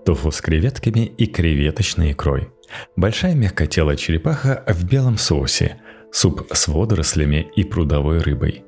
Тофу 0.06 0.32
с 0.32 0.42
креветками 0.42 1.06
и 1.06 1.28
креветочной 1.28 2.14
икрой. 2.14 2.50
Большая 2.96 3.36
мягкотелая 3.36 3.96
черепаха 3.96 4.64
в 4.68 4.84
белом 4.86 5.20
соусе. 5.20 5.78
Суп 6.12 6.48
с 6.52 6.68
водорослями 6.68 7.48
и 7.56 7.64
прудовой 7.64 8.20
рыбой. 8.20 8.64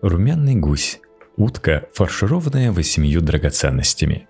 Румяный 0.00 0.56
гусь. 0.56 1.00
Утка, 1.36 1.88
фаршированная 1.94 2.72
восемью 2.72 3.22
драгоценностями. 3.22 4.26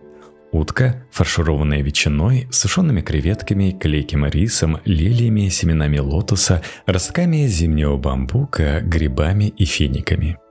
Утка, 0.53 1.07
фаршированная 1.11 1.83
ветчиной, 1.83 2.47
сушеными 2.51 3.01
креветками, 3.01 3.77
клейким 3.79 4.27
рисом, 4.27 4.81
лилиями, 4.85 5.49
семенами 5.49 5.99
лотоса, 5.99 6.62
ростками 6.87 7.47
зимнего 7.47 7.97
бамбука, 7.97 8.81
грибами 8.83 9.49
и 9.49 9.65
финиками– 9.65 10.38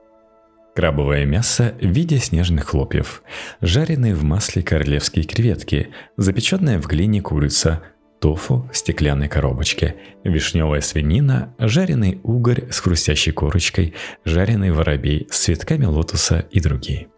Крабовое 0.74 1.26
мясо 1.26 1.74
в 1.82 1.86
виде 1.86 2.16
снежных 2.18 2.68
хлопьев, 2.68 3.22
жареные 3.60 4.14
в 4.14 4.24
масле 4.24 4.62
королевские 4.62 5.24
креветки, 5.26 5.90
запеченная 6.16 6.80
в 6.80 6.86
глине 6.86 7.20
курица, 7.20 7.82
тофу 8.20 8.70
в 8.72 8.76
стеклянной 8.76 9.28
коробочке, 9.28 9.96
вишневая 10.24 10.80
свинина, 10.80 11.54
жареный 11.58 12.20
угорь 12.22 12.70
с 12.70 12.80
хрустящей 12.80 13.32
корочкой, 13.32 13.92
жареный 14.24 14.70
воробей 14.70 15.26
с 15.30 15.40
цветками 15.40 15.84
лотоса 15.84 16.46
и 16.50 16.58
другие. 16.58 17.08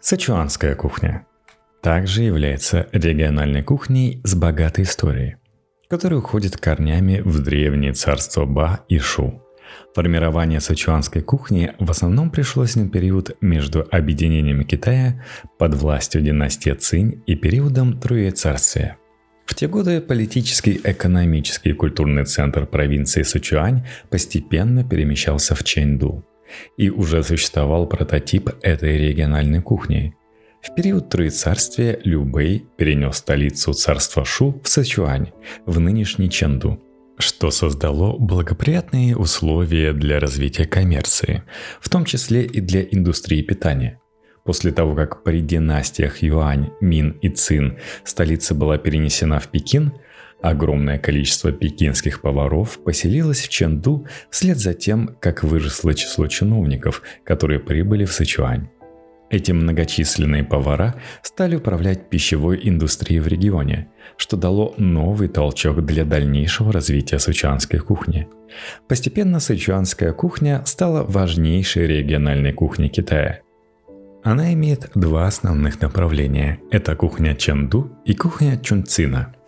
Сычуанская 0.00 0.74
кухня 0.74 1.26
также 1.84 2.22
является 2.22 2.88
региональной 2.92 3.62
кухней 3.62 4.20
с 4.24 4.34
богатой 4.34 4.84
историей, 4.84 5.36
которая 5.88 6.18
уходит 6.18 6.56
корнями 6.56 7.20
в 7.22 7.40
древнее 7.40 7.92
царство 7.92 8.46
Ба 8.46 8.80
и 8.88 8.98
Шу– 8.98 9.40
Формирование 9.94 10.60
сычуанской 10.60 11.22
кухни 11.22 11.72
в 11.78 11.90
основном 11.90 12.30
пришлось 12.30 12.74
на 12.74 12.88
период 12.88 13.36
между 13.40 13.86
объединением 13.90 14.64
Китая 14.64 15.24
под 15.58 15.74
властью 15.74 16.20
династии 16.20 16.72
Цинь 16.72 17.22
и 17.26 17.36
периодом 17.36 18.00
Троецарствия. 18.00 18.96
В 19.46 19.54
те 19.54 19.68
годы 19.68 20.00
политический, 20.00 20.80
экономический 20.82 21.70
и 21.70 21.74
культурный 21.74 22.24
центр 22.24 22.66
провинции 22.66 23.22
Сычуань 23.22 23.86
постепенно 24.10 24.84
перемещался 24.84 25.54
в 25.54 25.62
Чэньду. 25.62 26.24
И 26.76 26.90
уже 26.90 27.22
существовал 27.22 27.86
прототип 27.86 28.50
этой 28.62 28.98
региональной 28.98 29.62
кухни. 29.62 30.14
В 30.64 30.74
период 30.74 31.10
Троецарствия 31.10 32.00
Любэй 32.04 32.64
перенес 32.78 33.18
столицу 33.18 33.74
царства 33.74 34.24
Шу 34.24 34.62
в 34.64 34.68
Сычуань, 34.68 35.30
в 35.66 35.78
нынешний 35.78 36.30
Чэнду, 36.30 36.82
что 37.18 37.50
создало 37.50 38.16
благоприятные 38.16 39.14
условия 39.14 39.92
для 39.92 40.18
развития 40.18 40.64
коммерции, 40.64 41.42
в 41.80 41.90
том 41.90 42.06
числе 42.06 42.44
и 42.44 42.62
для 42.62 42.82
индустрии 42.82 43.42
питания. 43.42 44.00
После 44.44 44.72
того, 44.72 44.94
как 44.94 45.22
при 45.22 45.42
династиях 45.42 46.22
Юань, 46.22 46.70
Мин 46.80 47.10
и 47.20 47.28
Цин 47.28 47.78
столица 48.02 48.54
была 48.54 48.78
перенесена 48.78 49.40
в 49.40 49.48
Пекин, 49.48 49.92
огромное 50.40 50.98
количество 50.98 51.52
пекинских 51.52 52.22
поваров 52.22 52.82
поселилось 52.82 53.42
в 53.42 53.50
Чэнду 53.50 54.06
вслед 54.30 54.56
за 54.56 54.72
тем, 54.72 55.14
как 55.20 55.44
выросло 55.44 55.92
число 55.92 56.26
чиновников, 56.26 57.02
которые 57.22 57.60
прибыли 57.60 58.06
в 58.06 58.12
Сычуань. 58.12 58.70
Эти 59.34 59.50
многочисленные 59.50 60.44
повара 60.44 60.94
стали 61.22 61.56
управлять 61.56 62.08
пищевой 62.08 62.60
индустрией 62.62 63.18
в 63.18 63.26
регионе, 63.26 63.88
что 64.16 64.36
дало 64.36 64.74
новый 64.78 65.26
толчок 65.26 65.84
для 65.84 66.04
дальнейшего 66.04 66.72
развития 66.72 67.18
сычуанской 67.18 67.80
кухни. 67.80 68.28
Постепенно 68.86 69.40
сычуанская 69.40 70.12
кухня 70.12 70.62
стала 70.66 71.02
важнейшей 71.02 71.88
региональной 71.88 72.52
кухней 72.52 72.88
Китая. 72.88 73.40
Она 74.22 74.52
имеет 74.52 74.92
два 74.94 75.26
основных 75.26 75.80
направления– 75.80 76.60
это 76.70 76.94
кухня 76.94 77.34
Чэнду 77.34 77.90
и 78.04 78.14
кухня 78.14 78.56
Чунцина– 78.56 79.34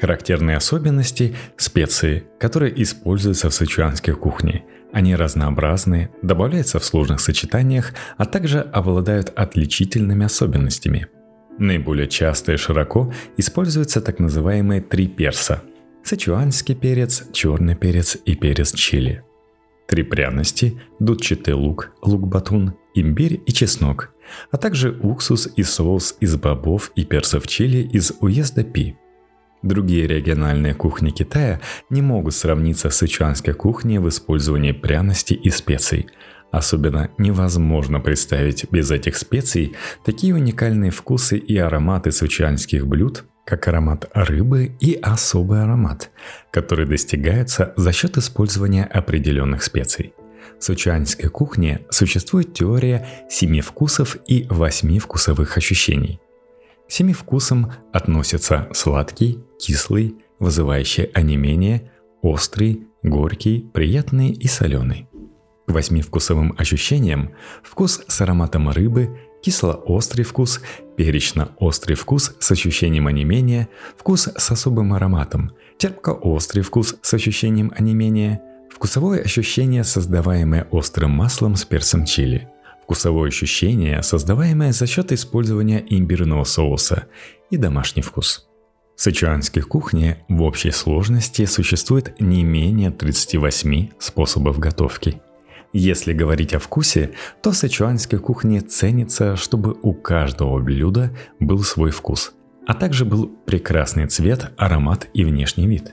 Характерные 0.00 0.56
особенности– 0.56 1.34
специи, 1.56 2.24
которые 2.38 2.80
используются 2.82 3.50
в 3.50 3.54
сычуанской 3.54 4.14
кухне. 4.14 4.64
Они 4.92 5.14
разнообразны, 5.14 6.10
добавляются 6.22 6.78
в 6.78 6.84
сложных 6.84 7.20
сочетаниях, 7.20 7.92
а 8.16 8.24
также 8.24 8.60
обладают 8.60 9.32
отличительными 9.36 10.24
особенностями. 10.24 11.08
Наиболее 11.58 12.08
часто 12.08 12.52
и 12.52 12.56
широко 12.56 13.12
используются 13.36 14.00
так 14.00 14.18
называемые 14.18 14.80
три 14.80 15.08
перса– 15.08 15.62
сычуанский 16.04 16.74
перец, 16.74 17.24
черный 17.32 17.74
перец 17.74 18.16
и 18.24 18.34
перец 18.34 18.72
чили. 18.72 19.24
Три 19.86 20.02
пряности– 20.02 20.80
дудчатый 21.00 21.54
лук, 21.54 21.92
лук-батун, 22.02 22.74
имбирь 22.94 23.40
и 23.44 23.52
чеснок, 23.52 24.12
а 24.50 24.56
также 24.56 24.98
уксус 25.02 25.48
и 25.56 25.62
соус 25.62 26.16
из 26.20 26.36
бобов 26.36 26.92
и 26.94 27.04
перцев 27.04 27.46
чили 27.46 27.78
из 27.78 28.12
уезда 28.20 28.64
Пи– 28.64 28.96
Другие 29.62 30.06
региональные 30.06 30.74
кухни 30.74 31.10
Китая 31.10 31.60
не 31.90 32.00
могут 32.00 32.34
сравниться 32.34 32.90
с 32.90 32.96
сычуанской 32.96 33.54
кухней 33.54 33.98
в 33.98 34.08
использовании 34.08 34.72
пряностей 34.72 35.36
и 35.36 35.50
специй. 35.50 36.06
Особенно 36.52 37.10
невозможно 37.18 38.00
представить 38.00 38.70
без 38.70 38.90
этих 38.90 39.16
специй 39.16 39.74
такие 40.04 40.34
уникальные 40.34 40.90
вкусы 40.90 41.36
и 41.36 41.58
ароматы 41.58 42.12
сычуанских 42.12 42.86
блюд, 42.86 43.24
как 43.44 43.66
аромат 43.66 44.08
рыбы 44.14 44.76
и 44.78 44.94
особый 44.94 45.62
аромат, 45.62 46.10
который 46.50 46.86
достигается 46.86 47.74
за 47.76 47.92
счет 47.92 48.16
использования 48.16 48.84
определенных 48.84 49.62
специй. 49.62 50.14
В 50.58 50.64
сычуанской 50.64 51.28
кухне 51.28 51.80
существует 51.90 52.54
теория 52.54 53.06
семи 53.28 53.60
вкусов 53.60 54.16
и 54.26 54.46
восьми 54.48 54.98
вкусовых 54.98 55.56
ощущений– 55.56 56.20
семи 56.88 57.12
вкусам 57.12 57.72
относятся 57.92 58.68
сладкий, 58.72 59.38
кислый, 59.60 60.16
вызывающий 60.38 61.04
онемение, 61.14 61.90
острый, 62.22 62.86
горький, 63.02 63.60
приятный 63.72 64.30
и 64.30 64.48
соленый. 64.48 65.08
К 65.66 65.72
восьми 65.72 66.00
вкусовым 66.00 66.54
ощущениям 66.56 67.32
вкус 67.62 68.02
с 68.08 68.20
ароматом 68.22 68.70
рыбы, 68.70 69.20
кисло-острый 69.42 70.24
вкус, 70.24 70.60
перечно-острый 70.96 71.94
вкус 71.94 72.34
с 72.38 72.50
ощущением 72.50 73.06
онемения, 73.06 73.68
вкус 73.96 74.28
с 74.34 74.50
особым 74.50 74.94
ароматом, 74.94 75.52
терпко-острый 75.76 76.62
вкус 76.62 76.96
с 77.02 77.14
ощущением 77.14 77.72
онемения, 77.76 78.40
вкусовое 78.74 79.20
ощущение, 79.20 79.84
создаваемое 79.84 80.66
острым 80.70 81.10
маслом 81.10 81.56
с 81.56 81.64
перцем 81.64 82.06
чили– 82.06 82.48
вкусовое 82.88 83.28
ощущение, 83.28 84.02
создаваемое 84.02 84.72
за 84.72 84.86
счет 84.86 85.12
использования 85.12 85.84
имбирного 85.90 86.44
соуса 86.44 87.04
и 87.50 87.58
домашний 87.58 88.00
вкус. 88.00 88.48
В 88.96 89.02
сычуанской 89.02 89.60
кухне 89.60 90.24
в 90.30 90.40
общей 90.40 90.70
сложности 90.70 91.44
существует 91.44 92.18
не 92.18 92.44
менее 92.44 92.90
38 92.90 93.90
способов 93.98 94.58
готовки. 94.58 95.20
Если 95.74 96.14
говорить 96.14 96.54
о 96.54 96.58
вкусе, 96.58 97.10
то 97.42 97.50
в 97.50 97.56
сычуанской 97.56 98.18
кухне 98.18 98.62
ценится, 98.62 99.36
чтобы 99.36 99.76
у 99.82 99.92
каждого 99.92 100.58
блюда 100.58 101.14
был 101.40 101.62
свой 101.64 101.90
вкус, 101.90 102.32
а 102.66 102.72
также 102.72 103.04
был 103.04 103.28
прекрасный 103.44 104.06
цвет, 104.06 104.52
аромат 104.56 105.10
и 105.12 105.26
внешний 105.26 105.66
вид. 105.66 105.92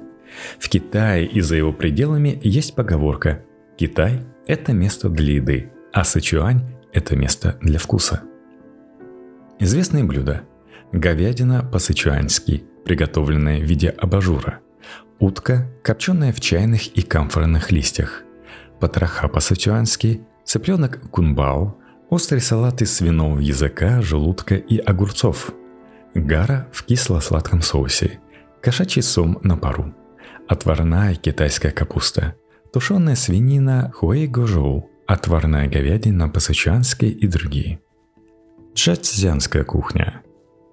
В 0.60 0.70
Китае 0.70 1.28
и 1.28 1.42
за 1.42 1.58
его 1.58 1.74
пределами 1.74 2.40
есть 2.42 2.74
поговорка 2.74 3.44
«Китай– 3.78 4.22
это 4.48 4.72
место 4.72 5.10
для 5.10 5.34
еды, 5.34 5.72
а 5.92 6.06
Сычуань 6.06 6.75
это 6.96 7.16
место 7.16 7.58
для 7.62 7.78
вкуса. 7.78 8.22
Известные 9.60 10.06
блюда. 10.06 10.44
Говядина 10.94 11.62
по-сычуански, 11.62 12.64
приготовленная 12.86 13.60
в 13.60 13.64
виде 13.64 13.90
абажура. 13.90 14.60
Утка, 15.20 15.70
копченая 15.84 16.32
в 16.32 16.40
чайных 16.40 16.88
и 16.88 17.02
камфорных 17.02 17.72
листьях. 17.72 18.24
Потроха 18.80 19.28
по-сычуански, 19.28 20.26
цыпленок 20.46 21.10
кунбао, 21.12 21.78
острый 22.10 22.40
салат 22.40 22.82
из 22.82 22.96
свиного 22.96 23.40
языка, 23.40 24.02
желудка 24.02 24.56
и 24.56 24.78
огурцов. 24.78 25.52
Гара 26.14 26.70
в 26.72 26.86
кисло-сладком 26.86 27.62
соусе. 27.62 28.20
Кошачий 28.62 29.02
сом 29.02 29.40
на 29.44 29.58
пару. 29.58 29.94
Отварная 30.48 31.16
китайская 31.16 31.72
капуста. 31.72 32.36
Тушеная 32.72 33.16
свинина 33.16 33.92
хуэй 33.94 34.28
гожоу 34.28 34.90
отварная 35.08 35.68
говядина 35.68 36.30
по-сычуански 36.30 37.06
и 37.06 37.28
другие. 37.28 37.80
Джацзянская 38.74 39.64
кухня. 39.64 40.22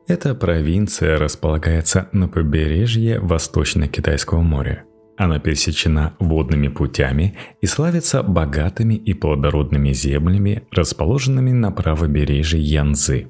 Эта 0.09 0.35
провинция 0.35 1.19
располагается 1.19 2.09
на 2.13 2.29
побережье 2.29 3.21
Восточно-Китайского 3.21 4.43
моря. 4.43 4.85
Она 5.17 5.39
пересечена 5.39 6.15
водными 6.19 6.69
путями 6.69 7.37
и 7.61 7.67
славится 7.67 8.23
богатыми 8.23 8.95
и 8.95 9.15
плодородными 9.15 9.93
землями, 9.93 10.67
расположенными 10.73 11.53
на 11.53 11.71
правобережье 11.71 12.61
Янзы. 12.61 13.29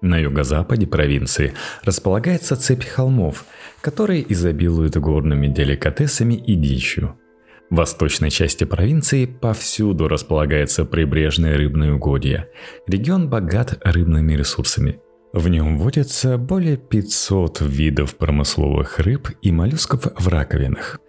На 0.00 0.18
юго-западе 0.18 0.86
провинции 0.86 1.52
располагается 1.82 2.56
цепь 2.56 2.84
холмов, 2.84 3.44
которые 3.80 4.30
изобилуют 4.32 4.96
горными 4.96 5.48
деликатесами 5.48 6.34
и 6.34 6.54
дичью– 6.54 7.18
в 7.70 7.76
восточной 7.76 8.30
части 8.30 8.64
провинции 8.64 9.26
повсюду 9.26 10.08
располагается 10.08 10.84
прибрежное 10.84 11.56
рыбное 11.56 11.94
угодье. 11.94 12.48
Регион 12.86 13.28
богат 13.28 13.78
рыбными 13.82 14.34
ресурсами. 14.34 15.00
В 15.32 15.48
нем 15.48 15.78
водятся 15.78 16.38
более 16.38 16.76
500 16.76 17.60
видов 17.62 18.16
промысловых 18.16 19.00
рыб 19.00 19.28
и 19.42 19.50
моллюсков 19.50 20.06
в 20.16 20.28
раковинах. 20.28 21.00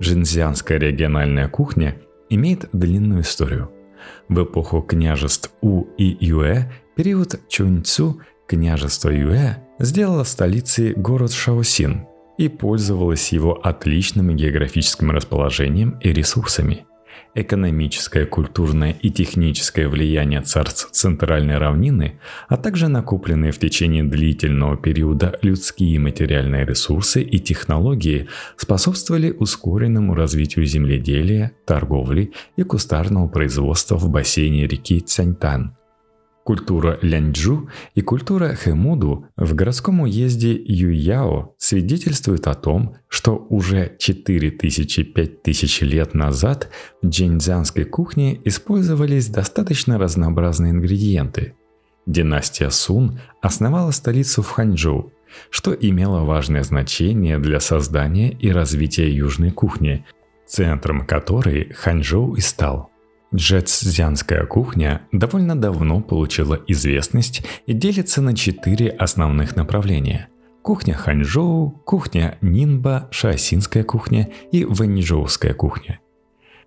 Джинзианская 0.00 0.78
региональная 0.78 1.48
кухня 1.48 2.00
имеет 2.30 2.68
длинную 2.72 3.20
историю. 3.20 3.70
В 4.28 4.42
эпоху 4.42 4.80
княжеств 4.80 5.52
У 5.60 5.84
и 5.98 6.16
Юэ, 6.20 6.72
период 6.96 7.38
Чуньцу, 7.48 8.20
княжество 8.46 9.10
Юэ 9.10 9.56
сделало 9.78 10.24
столицей 10.24 10.94
город 10.94 11.32
Шаосин– 11.32 12.06
и 12.38 12.48
пользовалась 12.48 13.32
его 13.32 13.60
отличным 13.62 14.34
географическим 14.34 15.10
расположением 15.10 15.98
и 16.00 16.12
ресурсами. 16.12 16.86
Экономическое, 17.34 18.24
культурное 18.24 18.96
и 19.02 19.10
техническое 19.10 19.86
влияние 19.86 20.40
царств 20.40 20.90
Центральной 20.92 21.58
равнины, 21.58 22.18
а 22.48 22.56
также 22.56 22.88
накопленные 22.88 23.52
в 23.52 23.58
течение 23.58 24.02
длительного 24.02 24.76
периода 24.76 25.38
людские 25.42 25.96
и 25.96 25.98
материальные 25.98 26.64
ресурсы 26.64 27.22
и 27.22 27.38
технологии 27.38 28.28
способствовали 28.56 29.30
ускоренному 29.30 30.14
развитию 30.14 30.64
земледелия, 30.64 31.52
торговли 31.66 32.32
и 32.56 32.62
кустарного 32.62 33.28
производства 33.28 33.96
в 33.96 34.08
бассейне 34.08 34.66
реки 34.66 35.00
Цяньтан– 35.00 35.76
Культура 36.48 36.98
Ляньчжу 37.02 37.68
и 37.94 38.00
культура 38.00 38.54
Хэмуду 38.54 39.26
в 39.36 39.54
городском 39.54 40.00
уезде 40.00 40.54
Юяо 40.54 41.52
свидетельствуют 41.58 42.46
о 42.46 42.54
том, 42.54 42.96
что 43.06 43.36
уже 43.50 43.94
4000-5000 44.00 45.84
лет 45.84 46.14
назад 46.14 46.70
в 47.02 47.06
джиньцзянской 47.08 47.84
кухне 47.84 48.40
использовались 48.46 49.28
достаточно 49.28 49.98
разнообразные 49.98 50.72
ингредиенты. 50.72 51.52
Династия 52.06 52.70
Сун 52.70 53.20
основала 53.42 53.90
столицу 53.90 54.40
в 54.40 54.48
Ханчжоу, 54.48 55.12
что 55.50 55.74
имело 55.74 56.24
важное 56.24 56.62
значение 56.62 57.38
для 57.38 57.60
создания 57.60 58.30
и 58.30 58.50
развития 58.50 59.14
южной 59.14 59.50
кухни, 59.50 60.06
центром 60.46 61.04
которой 61.04 61.74
Ханчжоу 61.74 62.36
и 62.36 62.40
стал– 62.40 62.90
Джэцзянская 63.34 64.46
кухня 64.46 65.02
довольно 65.12 65.54
давно 65.54 66.00
получила 66.00 66.58
известность 66.66 67.44
и 67.66 67.74
делится 67.74 68.22
на 68.22 68.34
четыре 68.34 68.88
основных 68.88 69.54
направления. 69.54 70.28
Кухня 70.62 70.94
Ханчжоу, 70.94 71.70
кухня 71.84 72.38
Нинба, 72.40 73.08
шаосинская 73.10 73.84
кухня 73.84 74.30
и 74.50 74.64
вэньчжоуская 74.64 75.52
кухня. 75.52 76.00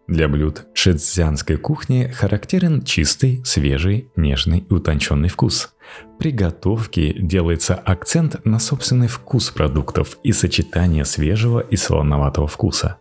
Для 0.08 0.28
блюд 0.28 0.66
шэцзянской 0.74 1.58
кухни 1.58 2.08
характерен 2.14 2.84
чистый, 2.84 3.42
свежий, 3.46 4.10
нежный 4.16 4.60
и 4.60 4.74
утонченный 4.74 5.30
вкус. 5.30 5.74
При 6.20 6.32
готовке 6.32 7.14
делается 7.14 7.76
акцент 7.76 8.44
на 8.46 8.60
собственный 8.60 9.08
вкус 9.08 9.50
продуктов 9.50 10.18
и 10.24 10.32
сочетание 10.32 11.06
свежего 11.06 11.60
и 11.60 11.76
солоноватого 11.76 12.48
вкуса 12.48 12.98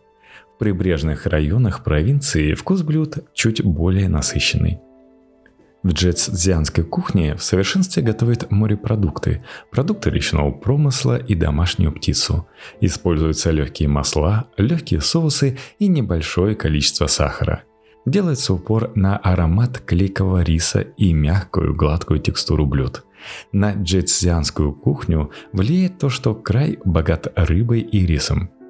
прибрежных 0.61 1.25
районах 1.25 1.83
провинции 1.83 2.53
вкус 2.53 2.83
блюд 2.83 3.17
чуть 3.33 3.63
более 3.63 4.07
насыщенный. 4.07 4.77
В 5.81 5.91
джетсдзянской 5.91 6.83
кухне 6.83 7.35
в 7.35 7.41
совершенстве 7.41 8.03
готовят 8.03 8.51
морепродукты, 8.51 9.43
продукты 9.71 10.11
речного 10.11 10.51
промысла 10.51 11.17
и 11.17 11.33
домашнюю 11.33 11.91
птицу. 11.91 12.47
Используются 12.79 13.49
легкие 13.49 13.89
масла, 13.89 14.49
легкие 14.55 15.01
соусы 15.01 15.57
и 15.79 15.87
небольшое 15.87 16.55
количество 16.55 17.07
сахара. 17.07 17.63
Делается 18.05 18.53
упор 18.53 18.91
на 18.93 19.17
аромат 19.17 19.79
клейкого 19.79 20.43
риса 20.43 20.81
и 20.81 21.11
мягкую 21.11 21.75
гладкую 21.75 22.19
текстуру 22.19 22.67
блюд. 22.67 23.03
На 23.51 23.73
джетсианскую 23.73 24.73
кухню 24.73 25.31
влияет 25.53 25.97
то, 25.97 26.09
что 26.09 26.35
край 26.35 26.77
богат 26.85 27.33
рыбой 27.35 27.79
и 27.79 28.05
рисом– 28.05 28.51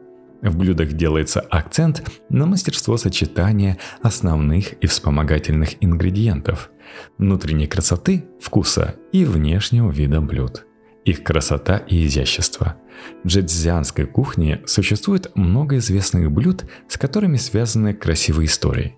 в 0.41 0.57
блюдах 0.57 0.93
делается 0.93 1.39
акцент 1.39 2.03
на 2.29 2.45
мастерство 2.45 2.97
сочетания 2.97 3.77
основных 4.01 4.73
и 4.73 4.87
вспомогательных 4.87 5.75
ингредиентов, 5.81 6.71
внутренней 7.17 7.67
красоты, 7.67 8.25
вкуса 8.39 8.95
и 9.11 9.23
внешнего 9.23 9.91
вида 9.91 10.19
блюд. 10.19 10.65
Их 11.05 11.23
красота 11.23 11.77
и 11.77 12.05
изящество. 12.05 12.75
В 13.23 13.27
джетзианской 13.27 14.05
кухне 14.05 14.61
существует 14.65 15.35
много 15.35 15.77
известных 15.77 16.31
блюд, 16.31 16.65
с 16.87 16.97
которыми 16.97 17.37
связаны 17.37 17.93
красивые 17.93 18.47
истории. 18.47 18.97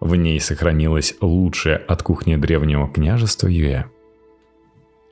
В 0.00 0.14
ней 0.14 0.40
сохранилось 0.40 1.16
лучшее 1.20 1.76
от 1.76 2.02
кухни 2.02 2.36
древнего 2.36 2.88
княжества 2.88 3.48
Юэ. 3.48 3.84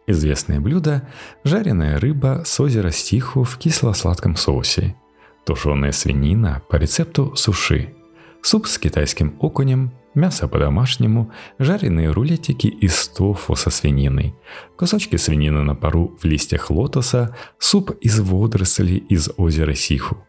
Известное 0.06 0.60
блюдо– 0.60 1.08
жареная 1.44 1.98
рыба 1.98 2.42
с 2.44 2.60
озера 2.60 2.90
Стиху 2.90 3.42
в 3.42 3.58
кисло-сладком 3.58 4.36
соусе– 4.36 4.94
тушеная 5.46 5.92
свинина 5.92 6.61
по 6.68 6.76
рецепту 6.76 7.35
суши, 7.37 7.94
суп 8.42 8.66
с 8.66 8.78
китайским 8.78 9.37
окунем, 9.40 9.92
мясо 10.14 10.48
по-домашнему, 10.48 11.30
жареные 11.59 12.11
рулетики 12.11 12.66
из 12.66 13.09
тофу 13.09 13.54
со 13.54 13.70
свининой, 13.70 14.35
кусочки 14.76 15.16
свинины 15.16 15.62
на 15.62 15.76
пару 15.76 16.16
в 16.20 16.24
листьях 16.24 16.70
лотоса, 16.70 17.37
суп 17.59 17.92
из 18.00 18.18
водорослей 18.18 18.98
из 18.98 19.30
озера 19.37 19.74
Сиху, 19.74 20.26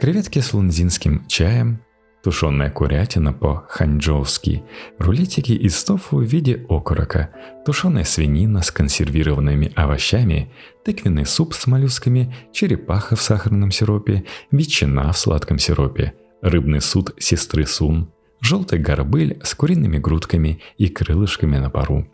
креветки 0.00 0.38
с 0.38 0.54
лунзинским 0.54 1.26
чаем, 1.26 1.82
тушеная 2.26 2.70
курятина 2.70 3.32
по-ханчжоуски, 3.32 4.64
рулетики 4.98 5.52
из 5.52 5.84
тофу 5.84 6.16
в 6.16 6.24
виде 6.24 6.66
окорока, 6.68 7.30
тушеная 7.64 8.02
свинина 8.02 8.62
с 8.62 8.72
консервированными 8.72 9.70
овощами, 9.76 10.50
тыквенный 10.84 11.24
суп 11.24 11.54
с 11.54 11.68
моллюсками, 11.68 12.34
черепаха 12.52 13.14
в 13.14 13.22
сахарном 13.22 13.70
сиропе, 13.70 14.24
ветчина 14.50 15.12
в 15.12 15.16
сладком 15.16 15.60
сиропе, 15.60 16.14
рыбный 16.42 16.80
суд 16.80 17.14
сестры 17.20 17.64
Сун, 17.64 18.10
желтый 18.40 18.80
горбыль 18.80 19.38
с 19.44 19.54
куриными 19.54 19.98
грудками 19.98 20.60
и 20.78 20.88
крылышками 20.88 21.58
на 21.58 21.70
пару, 21.70 22.08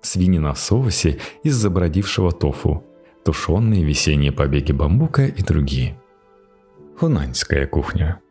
свинина 0.00 0.54
в 0.54 0.60
соусе 0.60 1.18
из 1.42 1.56
забродившего 1.56 2.30
тофу, 2.30 2.84
тушеные 3.24 3.82
весенние 3.82 4.30
побеги 4.30 4.70
бамбука 4.70 5.26
и 5.26 5.42
другие. 5.42 6.00
Хунаньская 7.00 7.66
кухня– 7.66 8.20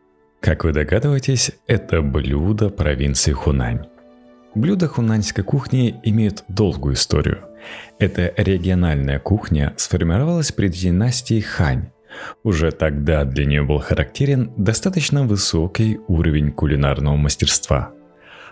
как 0.45 0.63
вы 0.63 0.73
догадываетесь, 0.73 1.53
это 1.65 2.03
блюдо 2.03 2.69
провинции 2.69 3.31
Хунань. 3.31 3.87
Блюда 4.53 4.87
хунаньской 4.87 5.43
кухни 5.43 5.99
имеют 6.03 6.43
долгую 6.47 6.93
историю. 6.93 7.45
Эта 7.97 8.31
региональная 8.37 9.17
кухня 9.17 9.73
сформировалась 9.75 10.51
при 10.51 10.67
династии 10.67 11.39
Хань. 11.39 11.89
Уже 12.43 12.71
тогда 12.71 13.25
для 13.25 13.45
нее 13.45 13.63
был 13.63 13.79
характерен 13.79 14.53
достаточно 14.55 15.25
высокий 15.25 15.99
уровень 16.07 16.51
кулинарного 16.51 17.15
мастерства. 17.15 17.91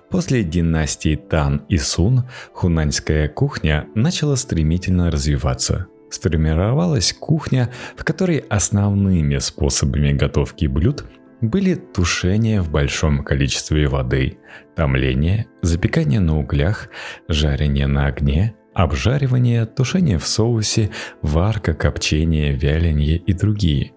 После 0.10 0.44
династии 0.44 1.16
Тан 1.16 1.64
и 1.70 1.78
Сун 1.78 2.24
хунаньская 2.54 3.28
кухня 3.30 3.86
начала 3.94 4.36
стремительно 4.36 5.12
развиваться– 5.12 5.86
сформировалась 6.14 7.14
кухня, 7.14 7.72
в 7.96 8.04
которой 8.04 8.38
основными 8.38 9.40
способами 9.40 10.14
готовки 10.14 10.68
блюд 10.68 11.06
были 11.44 11.76
тушение 11.76 12.62
в 12.62 12.72
большом 12.72 13.24
количестве 13.24 13.88
воды, 13.88 14.38
томление, 14.76 15.48
запекание 15.62 16.22
на 16.22 16.40
углях, 16.40 16.90
жарение 17.28 17.88
на 17.88 18.08
огне, 18.08 18.56
обжаривание, 18.74 19.66
тушение 19.66 20.18
в 20.18 20.26
соусе, 20.26 20.90
варка, 21.22 21.74
копчение, 21.74 22.54
вяление 22.54 23.18
и 23.18 23.34
другие. 23.34 23.92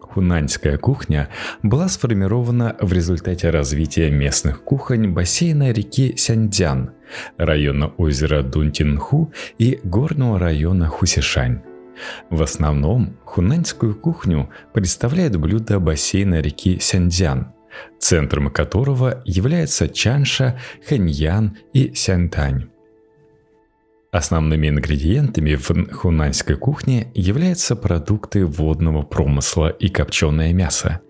Хунаньская 0.00 0.78
кухня 0.78 1.28
была 1.62 1.88
сформирована 1.88 2.76
в 2.80 2.92
результате 2.92 3.50
развития 3.50 4.10
местных 4.10 4.62
кухонь 4.62 5.10
бассейна 5.12 5.72
реки 5.72 6.14
Сяньцзян, 6.16 6.92
района 7.36 7.88
озера 7.88 8.42
Дунтинху 8.42 9.32
и 9.58 9.80
горного 9.82 10.38
района 10.38 10.86
Хусишань. 10.86 11.62
В 12.30 12.42
основном 12.42 13.16
хунаньскую 13.24 13.94
кухню 13.94 14.50
представляет 14.72 15.36
блюдо 15.36 15.80
бассейна 15.80 16.40
реки 16.40 16.78
Сяньцзян, 16.80 17.52
центром 17.98 18.50
которого 18.50 19.22
является 19.24 19.88
Чанша, 19.88 20.58
Хэньян 20.86 21.56
и 21.72 21.94
Сянтань. 21.94 22.68
Основными 24.10 24.68
ингредиентами 24.68 25.54
в 25.54 25.92
хунаньской 25.92 26.56
кухне 26.56 27.12
являются 27.14 27.76
продукты 27.76 28.46
водного 28.46 29.02
промысла 29.02 29.68
и 29.68 29.90
копченое 29.90 30.54
мясо. 30.54 31.02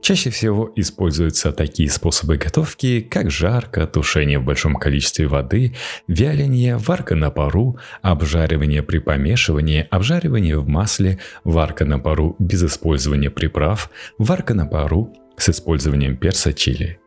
Чаще 0.00 0.30
всего 0.30 0.72
используются 0.74 1.52
такие 1.52 1.88
способы 1.88 2.38
готовки, 2.38 3.02
как 3.02 3.30
жарка, 3.30 3.86
тушение 3.86 4.40
в 4.40 4.44
большом 4.44 4.74
количестве 4.74 5.28
воды, 5.28 5.76
вяление, 6.08 6.76
варка 6.76 7.14
на 7.14 7.30
пару, 7.30 7.78
обжаривание 8.02 8.82
при 8.82 8.98
помешивании, 8.98 9.86
обжаривание 9.88 10.58
в 10.58 10.66
масле, 10.66 11.20
варка 11.44 11.84
на 11.84 12.00
пару 12.00 12.34
без 12.40 12.64
использования 12.64 13.30
приправ, 13.30 13.90
варка 14.18 14.54
на 14.54 14.66
пару 14.66 15.14
с 15.36 15.48
использованием 15.50 16.16
перца 16.16 16.52
чили. 16.52 16.99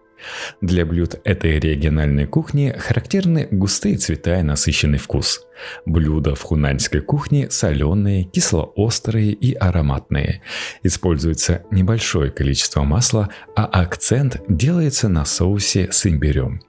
Для 0.61 0.85
блюд 0.85 1.19
этой 1.23 1.59
региональной 1.59 2.25
кухни 2.25 2.73
характерны 2.77 3.47
густые 3.51 3.97
цвета 3.97 4.39
и 4.39 4.43
насыщенный 4.43 4.97
вкус. 4.97 5.45
Блюда 5.85 6.35
в 6.35 6.41
хунаньской 6.41 7.01
кухне 7.01 7.49
соленые, 7.49 8.23
кислоострые 8.23 9.31
и 9.31 9.53
ароматные. 9.53 10.41
Используется 10.83 11.63
небольшое 11.71 12.31
количество 12.31 12.83
масла, 12.83 13.29
а 13.55 13.65
акцент 13.65 14.41
делается 14.47 15.09
на 15.09 15.25
соусе 15.25 15.91
с 15.91 16.05
имбирем. 16.05 16.61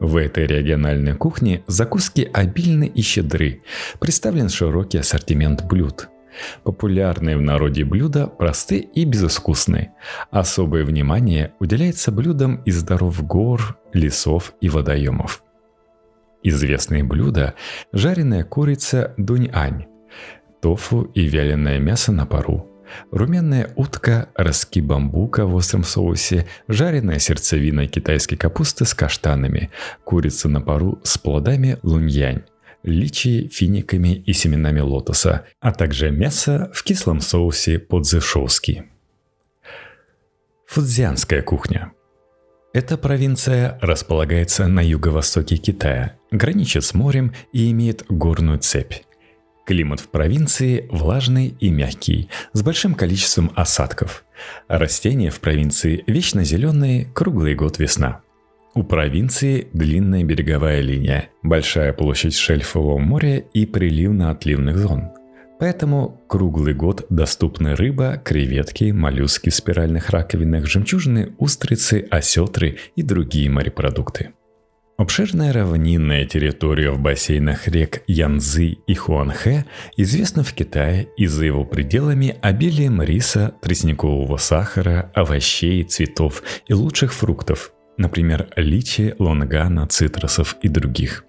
В 0.00 0.16
этой 0.16 0.46
региональной 0.46 1.14
кухне 1.14 1.62
закуски 1.66 2.28
обильны 2.32 2.90
и 2.92 3.02
щедры. 3.02 3.62
Представлен 4.00 4.48
широкий 4.48 4.98
ассортимент 4.98 5.64
блюд– 5.64 6.08
Популярные 6.64 7.36
в 7.36 7.42
народе 7.42 7.84
блюда 7.84 8.26
просты 8.26 8.78
и 8.78 9.04
безыскусны. 9.04 9.92
Особое 10.30 10.84
внимание 10.84 11.52
уделяется 11.60 12.12
блюдам 12.12 12.62
из 12.64 12.82
даров 12.82 13.24
гор, 13.26 13.78
лесов 13.92 14.54
и 14.60 14.68
водоемов. 14.68 15.42
Известные 16.42 17.04
блюда– 17.04 17.54
жареная 17.92 18.44
курица 18.44 19.14
дунь-ань, 19.18 19.86
тофу 20.62 21.02
и 21.02 21.26
вяленое 21.26 21.78
мясо 21.78 22.12
на 22.12 22.24
пару, 22.24 22.66
румяная 23.10 23.70
утка, 23.76 24.30
ростки 24.34 24.80
бамбука 24.80 25.46
в 25.46 25.54
остром 25.54 25.84
соусе, 25.84 26.46
жареная 26.66 27.18
сердцевина 27.18 27.86
китайской 27.88 28.36
капусты 28.36 28.84
с 28.84 28.94
каштанами, 28.94 29.70
курица 30.04 30.48
на 30.48 30.60
пару 30.60 31.00
с 31.02 31.18
плодами 31.18 31.78
луньянь, 31.82 32.44
личи, 32.82 33.48
финиками 33.48 34.22
и 34.26 34.32
семенами 34.32 34.80
лотоса, 34.80 35.46
а 35.60 35.72
также 35.72 36.10
мясо 36.10 36.70
в 36.74 36.82
кислом 36.82 37.20
соусе 37.20 37.78
по-дзешовски. 37.78 38.84
Фудзианская 40.66 41.42
кухня. 41.42 41.92
Эта 42.72 42.96
провинция 42.96 43.78
располагается 43.82 44.68
на 44.68 44.80
юго-востоке 44.80 45.56
Китая, 45.56 46.16
граничит 46.30 46.84
с 46.84 46.94
морем 46.94 47.34
и 47.52 47.70
имеет 47.72 48.04
горную 48.08 48.60
цепь. 48.60 49.02
Климат 49.66 50.00
в 50.00 50.08
провинции 50.08 50.86
влажный 50.90 51.48
и 51.58 51.70
мягкий, 51.70 52.28
с 52.52 52.62
большим 52.62 52.94
количеством 52.94 53.52
осадков. 53.56 54.24
Растения 54.68 55.30
в 55.30 55.40
провинции 55.40 56.04
вечно 56.06 56.44
зеленые, 56.44 57.06
круглый 57.06 57.54
год 57.54 57.78
весна– 57.78 58.22
У 58.72 58.84
провинции 58.84 59.66
длинная 59.72 60.22
береговая 60.22 60.80
линия, 60.80 61.30
большая 61.42 61.92
площадь 61.92 62.36
шельфового 62.36 62.98
моря 62.98 63.38
и 63.38 63.66
приливно-отливных 63.66 64.78
зон. 64.78 65.10
Поэтому 65.58 66.22
круглый 66.28 66.72
год 66.72 67.04
доступны 67.10 67.74
рыба, 67.74 68.16
креветки, 68.24 68.92
моллюски 68.92 69.50
в 69.50 69.54
спиральных 69.54 70.10
раковинах, 70.10 70.66
жемчужины, 70.66 71.34
устрицы, 71.38 72.06
осетры 72.10 72.78
и 72.94 73.02
другие 73.02 73.50
морепродукты. 73.50 74.30
Обширная 74.96 75.52
равнинная 75.52 76.24
территория 76.24 76.90
в 76.90 77.00
бассейнах 77.00 77.66
рек 77.66 78.02
Янзы 78.06 78.78
и 78.86 78.94
Хуанхэ 78.94 79.64
известна 79.96 80.44
в 80.44 80.52
Китае 80.52 81.08
и 81.16 81.26
за 81.26 81.44
его 81.44 81.64
пределами 81.64 82.36
обилием 82.40 83.02
риса, 83.02 83.54
тростникового 83.62 84.36
сахара, 84.36 85.10
овощей, 85.14 85.82
цветов 85.84 86.42
и 86.68 86.74
лучших 86.74 87.12
фруктов, 87.12 87.72
например, 88.00 88.48
личи, 88.56 89.14
лонгана, 89.18 89.86
цитрусов 89.86 90.56
и 90.62 90.68
других. 90.68 91.24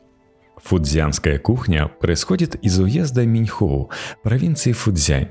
Фудзянская 0.63 1.37
кухня 1.37 1.87
происходит 1.87 2.55
из 2.55 2.79
уезда 2.79 3.25
Миньхоу, 3.25 3.91
провинции 4.23 4.71
Фудзянь. 4.71 5.29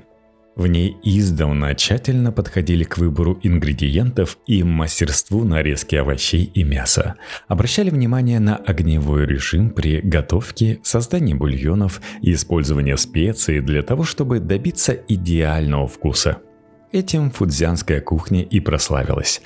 В 0.56 0.66
ней 0.66 0.96
издавна 1.02 1.74
тщательно 1.74 2.32
подходили 2.32 2.84
к 2.84 2.98
выбору 2.98 3.38
ингредиентов 3.42 4.36
и 4.46 4.62
мастерству 4.62 5.44
нарезки 5.44 5.94
овощей 5.94 6.44
и 6.52 6.64
мяса. 6.64 7.14
Обращали 7.48 7.88
внимание 7.88 8.40
на 8.40 8.56
огневой 8.56 9.24
режим 9.24 9.70
при 9.70 10.00
готовке, 10.00 10.80
создании 10.82 11.34
бульонов 11.34 12.02
и 12.20 12.32
использовании 12.32 12.96
специй 12.96 13.60
для 13.60 13.82
того, 13.82 14.04
чтобы 14.04 14.40
добиться 14.40 14.92
идеального 14.92 15.86
вкуса– 15.86 16.38
Этим 16.92 17.30
фудзянская 17.30 18.00
кухня 18.00 18.42
и 18.42 18.58
прославилась. 18.58 19.42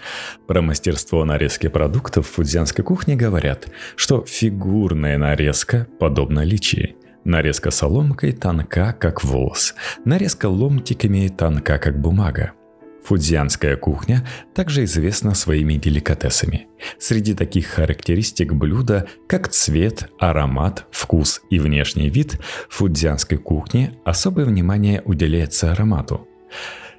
Про 0.47 0.62
мастерство 0.62 1.26
нарезки 1.26 1.66
продуктов 1.68 2.26
в 2.26 2.30
фудзянской 2.30 2.82
кухне 2.82 3.16
говорят, 3.16 3.68
что 3.97 4.24
фигурная 4.26 5.18
нарезка 5.18 5.86
подобна 6.01 6.42
личии. 6.42 6.97
Нарезка 7.24 7.70
соломкой 7.70 8.32
тонка, 8.32 8.97
как 8.99 9.24
волос. 9.24 9.74
Нарезка 10.07 10.47
ломтиками 10.49 11.28
тонка, 11.28 11.76
как 11.76 12.01
бумага. 12.01 12.53
Фудзянская 13.05 13.76
кухня 13.76 14.26
также 14.55 14.84
известна 14.84 15.34
своими 15.34 15.74
деликатесами. 15.74 16.68
Среди 16.99 17.34
таких 17.34 17.66
характеристик 17.66 18.55
блюда, 18.55 19.07
как 19.28 19.49
цвет, 19.49 20.09
аромат, 20.18 20.86
вкус 20.90 21.42
и 21.51 21.59
внешний 21.59 22.09
вид, 22.09 22.40
в 22.70 22.76
фудзянской 22.76 23.36
кухне 23.36 23.99
особое 24.07 24.47
внимание 24.47 25.03
уделяется 25.05 25.72
аромату. 25.72 26.26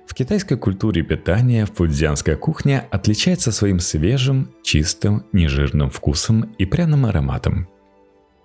В 0.08 0.14
китайской 0.14 0.56
культуре 0.56 1.02
питания 1.02 1.66
фудзянская 1.66 2.36
кухня 2.36 2.88
отличается 2.92 3.52
своим 3.52 3.80
свежим, 3.80 4.52
чистым, 4.64 5.26
нежирным 5.34 5.90
вкусом 5.90 6.54
и 6.58 6.66
пряным 6.66 7.06
ароматом. 7.06 7.68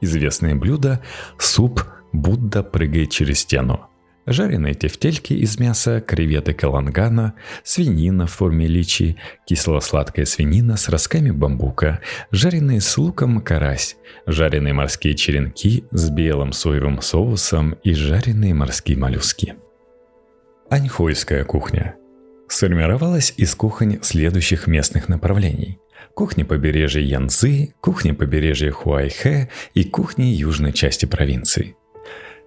Известные 0.01 0.55
блюда– 0.55 1.03
суп 1.39 1.85
«Будда 2.13 2.63
прыгает 2.63 3.11
через 3.11 3.41
стену», 3.41 3.91
жареные 4.27 4.75
тефтельки 4.75 5.35
из 5.35 5.61
мяса, 5.61 6.01
креветы 6.01 6.55
калангана, 6.55 7.35
свинина 7.63 8.27
в 8.27 8.33
форме 8.33 8.67
личи, 8.67 9.17
кисло-сладкая 9.47 10.25
свинина 10.25 10.77
с 10.77 10.89
ростками 10.89 11.31
бамбука, 11.31 12.01
жареные 12.31 12.81
с 12.81 12.97
луком 12.97 13.43
карась, 13.43 13.97
жареные 14.27 14.73
морские 14.73 15.15
черенки 15.15 15.85
с 15.91 16.09
белым 16.09 16.53
соевым 16.53 17.03
соусом 17.03 17.73
и 17.85 17.93
жареные 17.93 18.55
морские 18.55 18.97
моллюски– 18.97 19.57
Аньхойская 20.71 21.45
кухня 21.45 21.97
сформировалась 22.49 23.35
из 23.37 23.57
кухонь 23.57 23.99
следующих 24.03 24.69
местных 24.69 25.09
направлений. 25.09 25.81
Кухни 26.15 26.45
побережья 26.45 27.01
Янцзы, 27.01 27.75
кухни 27.81 28.13
побережья 28.13 28.71
Хуайхэ 28.71 29.49
и 29.75 29.83
кухни 29.83 30.27
южной 30.27 30.73
части 30.73 31.07
провинции. 31.07 31.75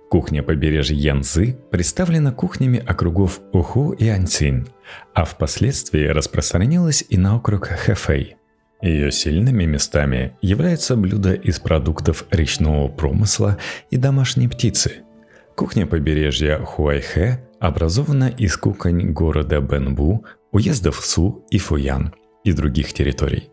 Кухня 0.09 0.41
побережья 0.41 0.95
Янцзы 0.95 1.57
представлена 1.69 2.32
кухнями 2.32 2.80
округов 2.80 3.41
Уху 3.51 3.91
и 3.91 4.07
Аньцин, 4.07 4.69
а 5.13 5.26
впоследствии 5.26 6.07
распространилась 6.07 7.03
и 7.09 7.17
на 7.17 7.36
округ 7.36 7.67
Хэфэй. 7.67 8.38
Ее 8.82 9.11
сильными 9.11 9.65
местами 9.65 10.38
являются 10.41 10.95
блюда 10.95 11.34
из 11.34 11.59
продуктов 11.59 12.26
речного 12.32 12.88
промысла 12.88 13.57
и 13.89 13.97
домашней 13.97 14.47
птицы. 14.47 15.03
Кухня 15.56 15.86
побережья 15.86 16.58
Хуайхэ 16.58 17.39
образована 17.60 18.28
из 18.28 18.58
кухонь 18.58 19.12
города 19.12 19.62
Бенбу, 19.62 20.26
уездов 20.51 21.06
Су 21.06 21.45
и 21.51 21.60
Фуян 21.60 22.14
и 22.43 22.54
других 22.54 22.91
территорий. 22.93 23.49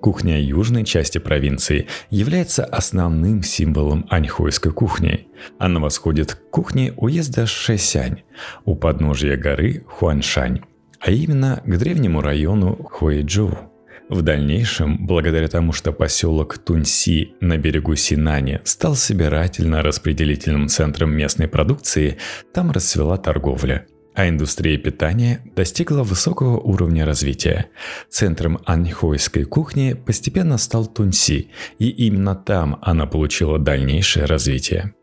Кухня 0.00 0.40
южной 0.40 0.84
части 0.84 1.18
провинции 1.18 1.86
является 2.08 2.64
основным 2.64 3.42
символом 3.42 4.06
аньхойской 4.08 4.72
кухни. 4.72 5.28
Она 5.58 5.80
восходит 5.80 6.34
к 6.34 6.50
кухне 6.50 6.94
уезда 6.96 7.46
Шэсянь 7.46 8.22
у 8.64 8.74
подножия 8.74 9.36
горы 9.36 9.84
Хуаншань, 9.86 10.62
а 10.98 11.10
именно 11.10 11.62
к 11.64 11.76
древнему 11.76 12.22
району 12.22 12.74
Хуэйчжоу. 12.90 13.73
В 14.08 14.22
дальнейшем, 14.22 15.06
благодаря 15.06 15.48
тому, 15.48 15.72
что 15.72 15.92
поселок 15.92 16.58
Тунси 16.58 17.34
на 17.40 17.56
берегу 17.56 17.96
Синани 17.96 18.60
стал 18.64 18.94
собирательно-распределительным 18.94 20.68
центром 20.68 21.12
местной 21.12 21.48
продукции, 21.48 22.18
там 22.52 22.70
расцвела 22.70 23.16
торговля– 23.16 23.86
а 24.14 24.28
индустрия 24.28 24.78
питания 24.78 25.40
достигла 25.56 26.02
высокого 26.02 26.58
уровня 26.58 27.04
развития. 27.04 27.66
Центром 28.08 28.60
аньхойской 28.64 29.44
кухни 29.44 29.94
постепенно 29.94 30.56
стал 30.56 30.86
Тунси, 30.86 31.50
и 31.78 31.88
именно 31.88 32.36
там 32.36 32.78
она 32.80 33.06
получила 33.06 33.58
дальнейшее 33.58 34.26
развитие. 34.26 34.94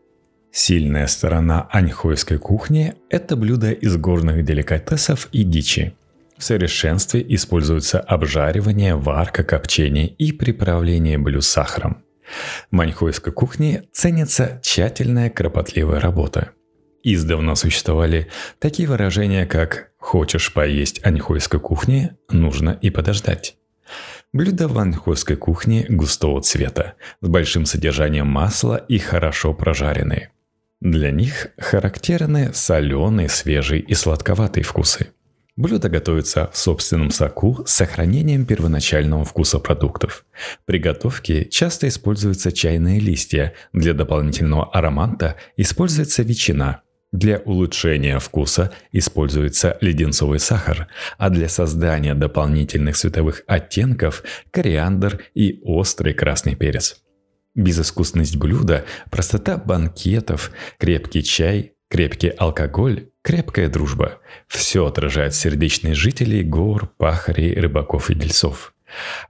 Сильная 0.50 1.06
сторона 1.06 1.68
аньхойской 1.70 2.38
кухни– 2.38 2.94
это 3.10 3.36
блюда 3.36 3.72
из 3.72 3.96
горных 3.96 4.44
деликатесов 4.44 5.28
и 5.32 5.44
дичи. 5.44 5.94
В 6.42 6.44
совершенстве 6.44 7.24
используются 7.28 8.00
обжаривание, 8.00 8.96
варка, 8.96 9.44
копчение 9.44 10.08
и 10.08 10.32
приправление 10.32 11.16
блюд 11.16 11.44
сахаром. 11.44 12.02
В 12.68 12.74
маньхойской 12.74 13.32
кухне 13.32 13.84
ценится 13.92 14.58
тщательная 14.60 15.30
кропотливая 15.30 16.00
работа. 16.00 16.50
Издавна 17.04 17.54
существовали 17.54 18.26
такие 18.58 18.88
выражения, 18.88 19.46
как 19.46 19.92
«хочешь 19.98 20.52
поесть 20.52 21.00
аньхойской 21.06 21.60
кухни, 21.60 22.16
нужно 22.28 22.76
и 22.82 22.90
подождать». 22.90 23.54
Блюда 24.32 24.66
в 24.66 24.76
аньхойской 24.80 25.36
кухне 25.36 25.86
густого 25.88 26.42
цвета, 26.42 26.94
с 27.20 27.28
большим 27.28 27.66
содержанием 27.66 28.26
масла 28.26 28.84
и 28.88 28.98
хорошо 28.98 29.54
прожаренные. 29.54 30.32
Для 30.80 31.12
них 31.12 31.50
характерны 31.56 32.52
соленые, 32.52 33.28
свежие 33.28 33.80
и 33.80 33.94
сладковатые 33.94 34.64
вкусы– 34.64 35.10
Блюдо 35.56 35.90
готовится 35.90 36.50
в 36.50 36.56
собственном 36.56 37.10
соку 37.10 37.62
с 37.66 37.72
сохранением 37.72 38.46
первоначального 38.46 39.24
вкуса 39.24 39.58
продуктов. 39.58 40.24
При 40.64 40.78
готовке 40.78 41.44
часто 41.44 41.88
используются 41.88 42.52
чайные 42.52 42.98
листья, 42.98 43.52
для 43.74 43.92
дополнительного 43.92 44.70
аромата 44.72 45.36
используется 45.58 46.22
ветчина, 46.22 46.82
для 47.12 47.38
улучшения 47.40 48.18
вкуса 48.18 48.72
используется 48.90 49.76
леденцовый 49.82 50.38
сахар, 50.38 50.88
а 51.18 51.28
для 51.28 51.50
создания 51.50 52.14
дополнительных 52.14 52.96
цветовых 52.96 53.42
оттенков– 53.46 54.24
кориандр 54.50 55.20
и 55.34 55.60
острый 55.62 56.14
красный 56.14 56.54
перец. 56.54 57.02
Безыскусность 57.54 58.38
блюда, 58.38 58.86
простота 59.10 59.58
банкетов, 59.58 60.52
крепкий 60.78 61.22
чай, 61.22 61.74
крепкий 61.90 62.30
алкоголь 62.30 63.11
Крепкая 63.22 63.68
дружба. 63.68 64.18
Все 64.48 64.86
отражает 64.86 65.34
сердечные 65.34 65.94
жителей 65.94 66.42
гор, 66.42 66.92
пахарей, 66.96 67.54
рыбаков 67.54 68.10
и 68.10 68.14
дельцов. 68.14 68.74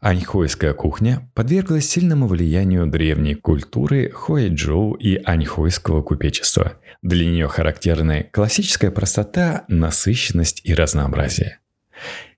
Аньхойская 0.01 0.73
кухня 0.73 1.31
подверглась 1.35 1.89
сильному 1.89 2.27
влиянию 2.27 2.87
древней 2.87 3.35
культуры 3.35 4.11
Хуэйчжоу 4.11 4.95
и 4.95 5.21
аньхойского 5.23 6.03
купечества. 6.03 6.81
Для 7.03 7.27
нее 7.27 7.49
характерны 7.49 8.29
классическая 8.33 8.91
простота, 8.91 9.65
насыщенность 9.69 10.63
и 10.65 10.75
разнообразие. 10.75 11.59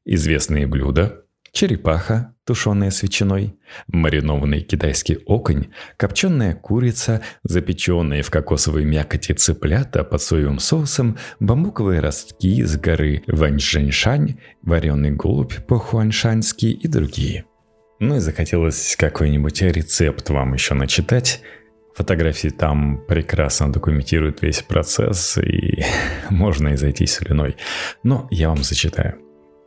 Известные 0.05 0.66
блюда 0.66 1.24
черепаха, 1.55 2.34
тушеная 2.44 2.90
с 2.90 3.02
ветчиной, 3.02 3.55
маринованный 3.86 4.61
китайский 4.61 5.18
оконь, 5.26 5.68
копченая 5.96 6.55
курица, 6.55 7.22
запеченные 7.44 8.22
в 8.22 8.30
кокосовой 8.30 8.84
мякоти 8.84 9.32
цыплята 9.32 10.05
под 10.05 10.20
соевым 10.20 10.59
соусом, 10.59 11.16
бамбуковые 11.40 12.00
ростки 12.00 12.62
с 12.64 12.76
горы 12.76 13.22
Ваньжэньшань, 13.28 14.36
вареный 14.62 15.12
голубь 15.12 15.55
по-хуаншаньски 15.66 16.66
и 16.66 16.88
другие. 16.88 17.44
Ну 18.00 18.16
и 18.16 18.20
захотелось 18.20 18.96
какой-нибудь 18.98 19.62
рецепт 19.62 20.28
вам 20.28 20.55
еще 20.55 20.74
начитать. 20.74 21.40
Фотографии 21.94 22.48
там 22.48 23.00
прекрасно 23.07 23.72
документируют 23.72 24.42
весь 24.42 24.62
процесс, 24.62 25.38
и 25.38 25.84
можно 26.30 26.70
и 26.70 26.76
зайти 26.76 27.07
слюной. 27.07 27.57
Но 28.02 28.26
я 28.32 28.48
вам 28.48 28.64
зачитаю. 28.64 29.24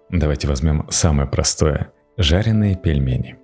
Давайте 0.09 0.47
возьмем 0.47 0.85
самое 0.89 1.27
простое– 1.27 1.91
жареные 2.17 2.75
пельмени. 2.77 3.37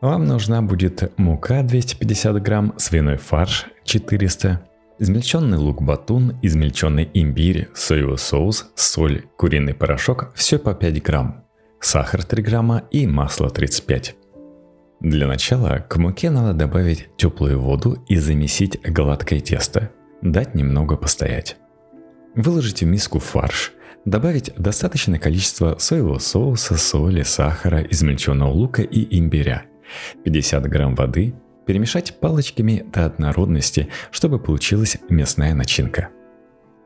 Вам 0.00 0.24
нужна 0.24 0.62
будет 0.62 1.12
мука 1.18 1.62
250 1.62 2.40
грамм, 2.42 2.74
свиной 2.78 3.16
фарш 3.16 3.66
400, 3.84 4.60
измельченный 5.00 5.58
лук-батун, 5.58 6.38
измельченный 6.42 7.10
имбирь, 7.12 7.68
соевый 7.74 8.18
соус, 8.18 8.70
соль, 8.76 9.24
куриный 9.36 9.74
порошок– 9.74 10.32
все 10.34 10.58
по 10.58 10.74
5 10.74 11.02
грамм, 11.02 11.44
сахар 11.80 12.24
3 12.24 12.42
грамма 12.42 12.84
и 12.92 13.06
масло 13.08 13.50
35. 13.50 14.14
Для 15.00 15.26
начала 15.26 15.78
к 15.88 15.96
муке 15.96 16.30
надо 16.30 16.54
добавить 16.54 17.08
теплую 17.16 17.60
воду 17.60 18.04
и 18.06 18.16
замесить 18.16 18.80
гладкое 18.82 19.40
тесто, 19.40 19.90
дать 20.22 20.54
немного 20.54 20.96
постоять. 20.96 21.56
Выложить 22.36 22.82
в 22.82 22.86
миску 22.86 23.18
фарш, 23.18 23.72
добавить 24.04 24.52
достаточное 24.56 25.18
количество 25.18 25.76
соевого 25.78 26.18
соуса, 26.18 26.76
соли, 26.76 27.22
сахара, 27.22 27.82
измельченного 27.82 28.50
лука 28.50 28.82
и 28.82 29.18
имбиря– 29.18 29.64
50 30.24 30.66
грамм 30.68 30.94
воды, 30.94 31.34
перемешать 31.66 32.18
палочками 32.18 32.84
до 32.92 33.06
однородности, 33.06 33.88
чтобы 34.10 34.38
получилась 34.38 34.98
мясная 35.08 35.54
начинка. 35.54 36.08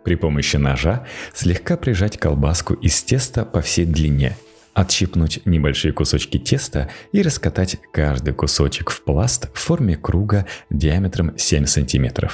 При 0.04 0.16
помощи 0.16 0.56
ножа 0.56 1.06
слегка 1.32 1.76
прижать 1.76 2.18
колбаску 2.18 2.74
из 2.74 3.02
теста 3.02 3.44
по 3.44 3.62
всей 3.62 3.86
длине, 3.86 4.36
отщипнуть 4.74 5.40
небольшие 5.46 5.92
кусочки 5.92 6.38
теста 6.38 6.90
и 7.12 7.22
раскатать 7.22 7.78
каждый 7.92 8.34
кусочек 8.34 8.90
в 8.90 9.02
пласт 9.02 9.48
в 9.54 9.58
форме 9.58 9.96
круга 9.96 10.46
диаметром 10.68 11.38
7 11.38 11.64
см. 11.64 12.30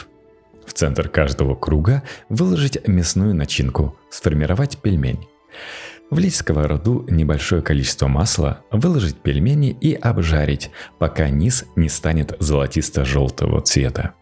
В 0.71 0.73
центр 0.73 1.09
каждого 1.09 1.57
круга 1.57 2.05
выложить 2.29 2.87
мясную 2.87 3.35
начинку, 3.35 3.99
сформировать 4.09 4.79
пельмень. 4.79 5.27
Влить 6.11 6.35
в 6.35 6.37
сковороду 6.37 7.05
небольшое 7.11 7.61
количество 7.61 8.07
масла, 8.07 8.61
выложить 8.71 9.17
пельмени 9.17 9.77
и 9.81 9.95
обжарить, 9.95 10.71
пока 11.01 11.29
низ 11.29 11.65
не 11.75 11.89
станет 11.89 12.37
золотисто-желтого 12.39 13.63
цвета. 13.63 14.15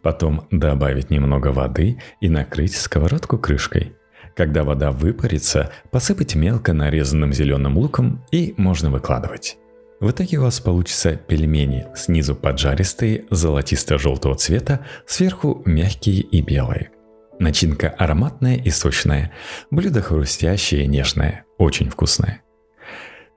Потом 0.00 0.46
добавить 0.52 1.10
немного 1.10 1.48
воды 1.48 1.98
и 2.20 2.28
накрыть 2.28 2.76
сковородку 2.76 3.36
крышкой. 3.36 3.96
Когда 4.36 4.62
вода 4.62 4.92
выпарится, 4.92 5.72
посыпать 5.90 6.36
мелко 6.36 6.72
нарезанным 6.72 7.32
зеленым 7.32 7.76
луком 7.76 8.24
и 8.30 8.54
можно 8.56 8.90
выкладывать. 8.90 9.58
В 10.00 10.10
итоге 10.10 10.38
у 10.38 10.42
вас 10.42 10.60
получится 10.60 11.14
пельмени 11.14 11.86
снизу 11.94 12.34
поджаристые, 12.34 13.26
золотисто-желтого 13.30 14.34
цвета, 14.34 14.86
сверху 15.06 15.62
мягкие 15.64 16.20
и 16.20 16.40
белые– 16.40 16.90
Начинка 17.40 17.88
ароматная 17.88 18.56
и 18.56 18.68
сочная, 18.68 19.32
блюдо 19.70 20.02
хрустящее 20.02 20.84
и 20.84 20.86
нежное, 20.86 21.46
очень 21.56 21.88
вкусное. 21.88 22.42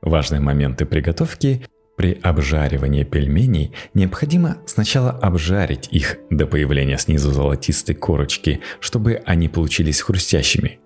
Важные 0.01 0.41
моменты 0.41 0.86
приготовки 0.86 1.66
при 1.95 2.20
обжаривании 2.22 3.05
пельменей 3.05 3.72
необходимо 3.93 4.57
сначала 4.66 5.11
обжарить 5.11 5.88
их 5.89 6.18
до 6.30 6.45
появления 6.47 6.97
снизу 6.97 7.32
золотистой 7.32 7.95
корочки, 7.95 8.59
чтобы 8.82 9.24
они 9.26 9.47
получились 9.47 10.01
хрустящими. 10.01 10.82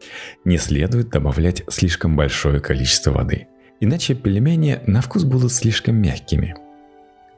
Не 0.45 0.59
следует 0.59 1.09
добавлять 1.09 1.63
слишком 1.69 2.15
большое 2.15 2.59
количество 2.59 3.13
воды, 3.13 3.47
иначе 3.79 4.15
пельмени 4.15 4.79
на 4.87 5.01
вкус 5.01 5.23
будут 5.23 5.51
слишком 5.51 5.95
мягкими. 5.95 6.55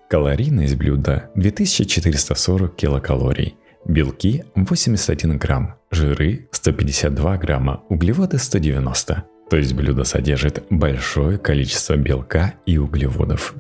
Калорийность 0.10 0.76
блюда 0.76 1.30
2440 1.36 2.76
килокалорий– 2.76 3.56
Белки 3.86 4.44
81 4.56 5.38
грамм, 5.38 5.76
жиры 5.90 6.48
152 6.52 7.38
грамма, 7.38 7.84
углеводы 7.90 8.38
190. 8.38 9.24
То 9.50 9.58
есть 9.58 9.74
блюдо 9.74 10.04
содержит 10.04 10.64
большое 10.70 11.38
количество 11.38 11.96
белка 11.96 12.56
и 12.66 12.78
углеводов. 12.78 13.56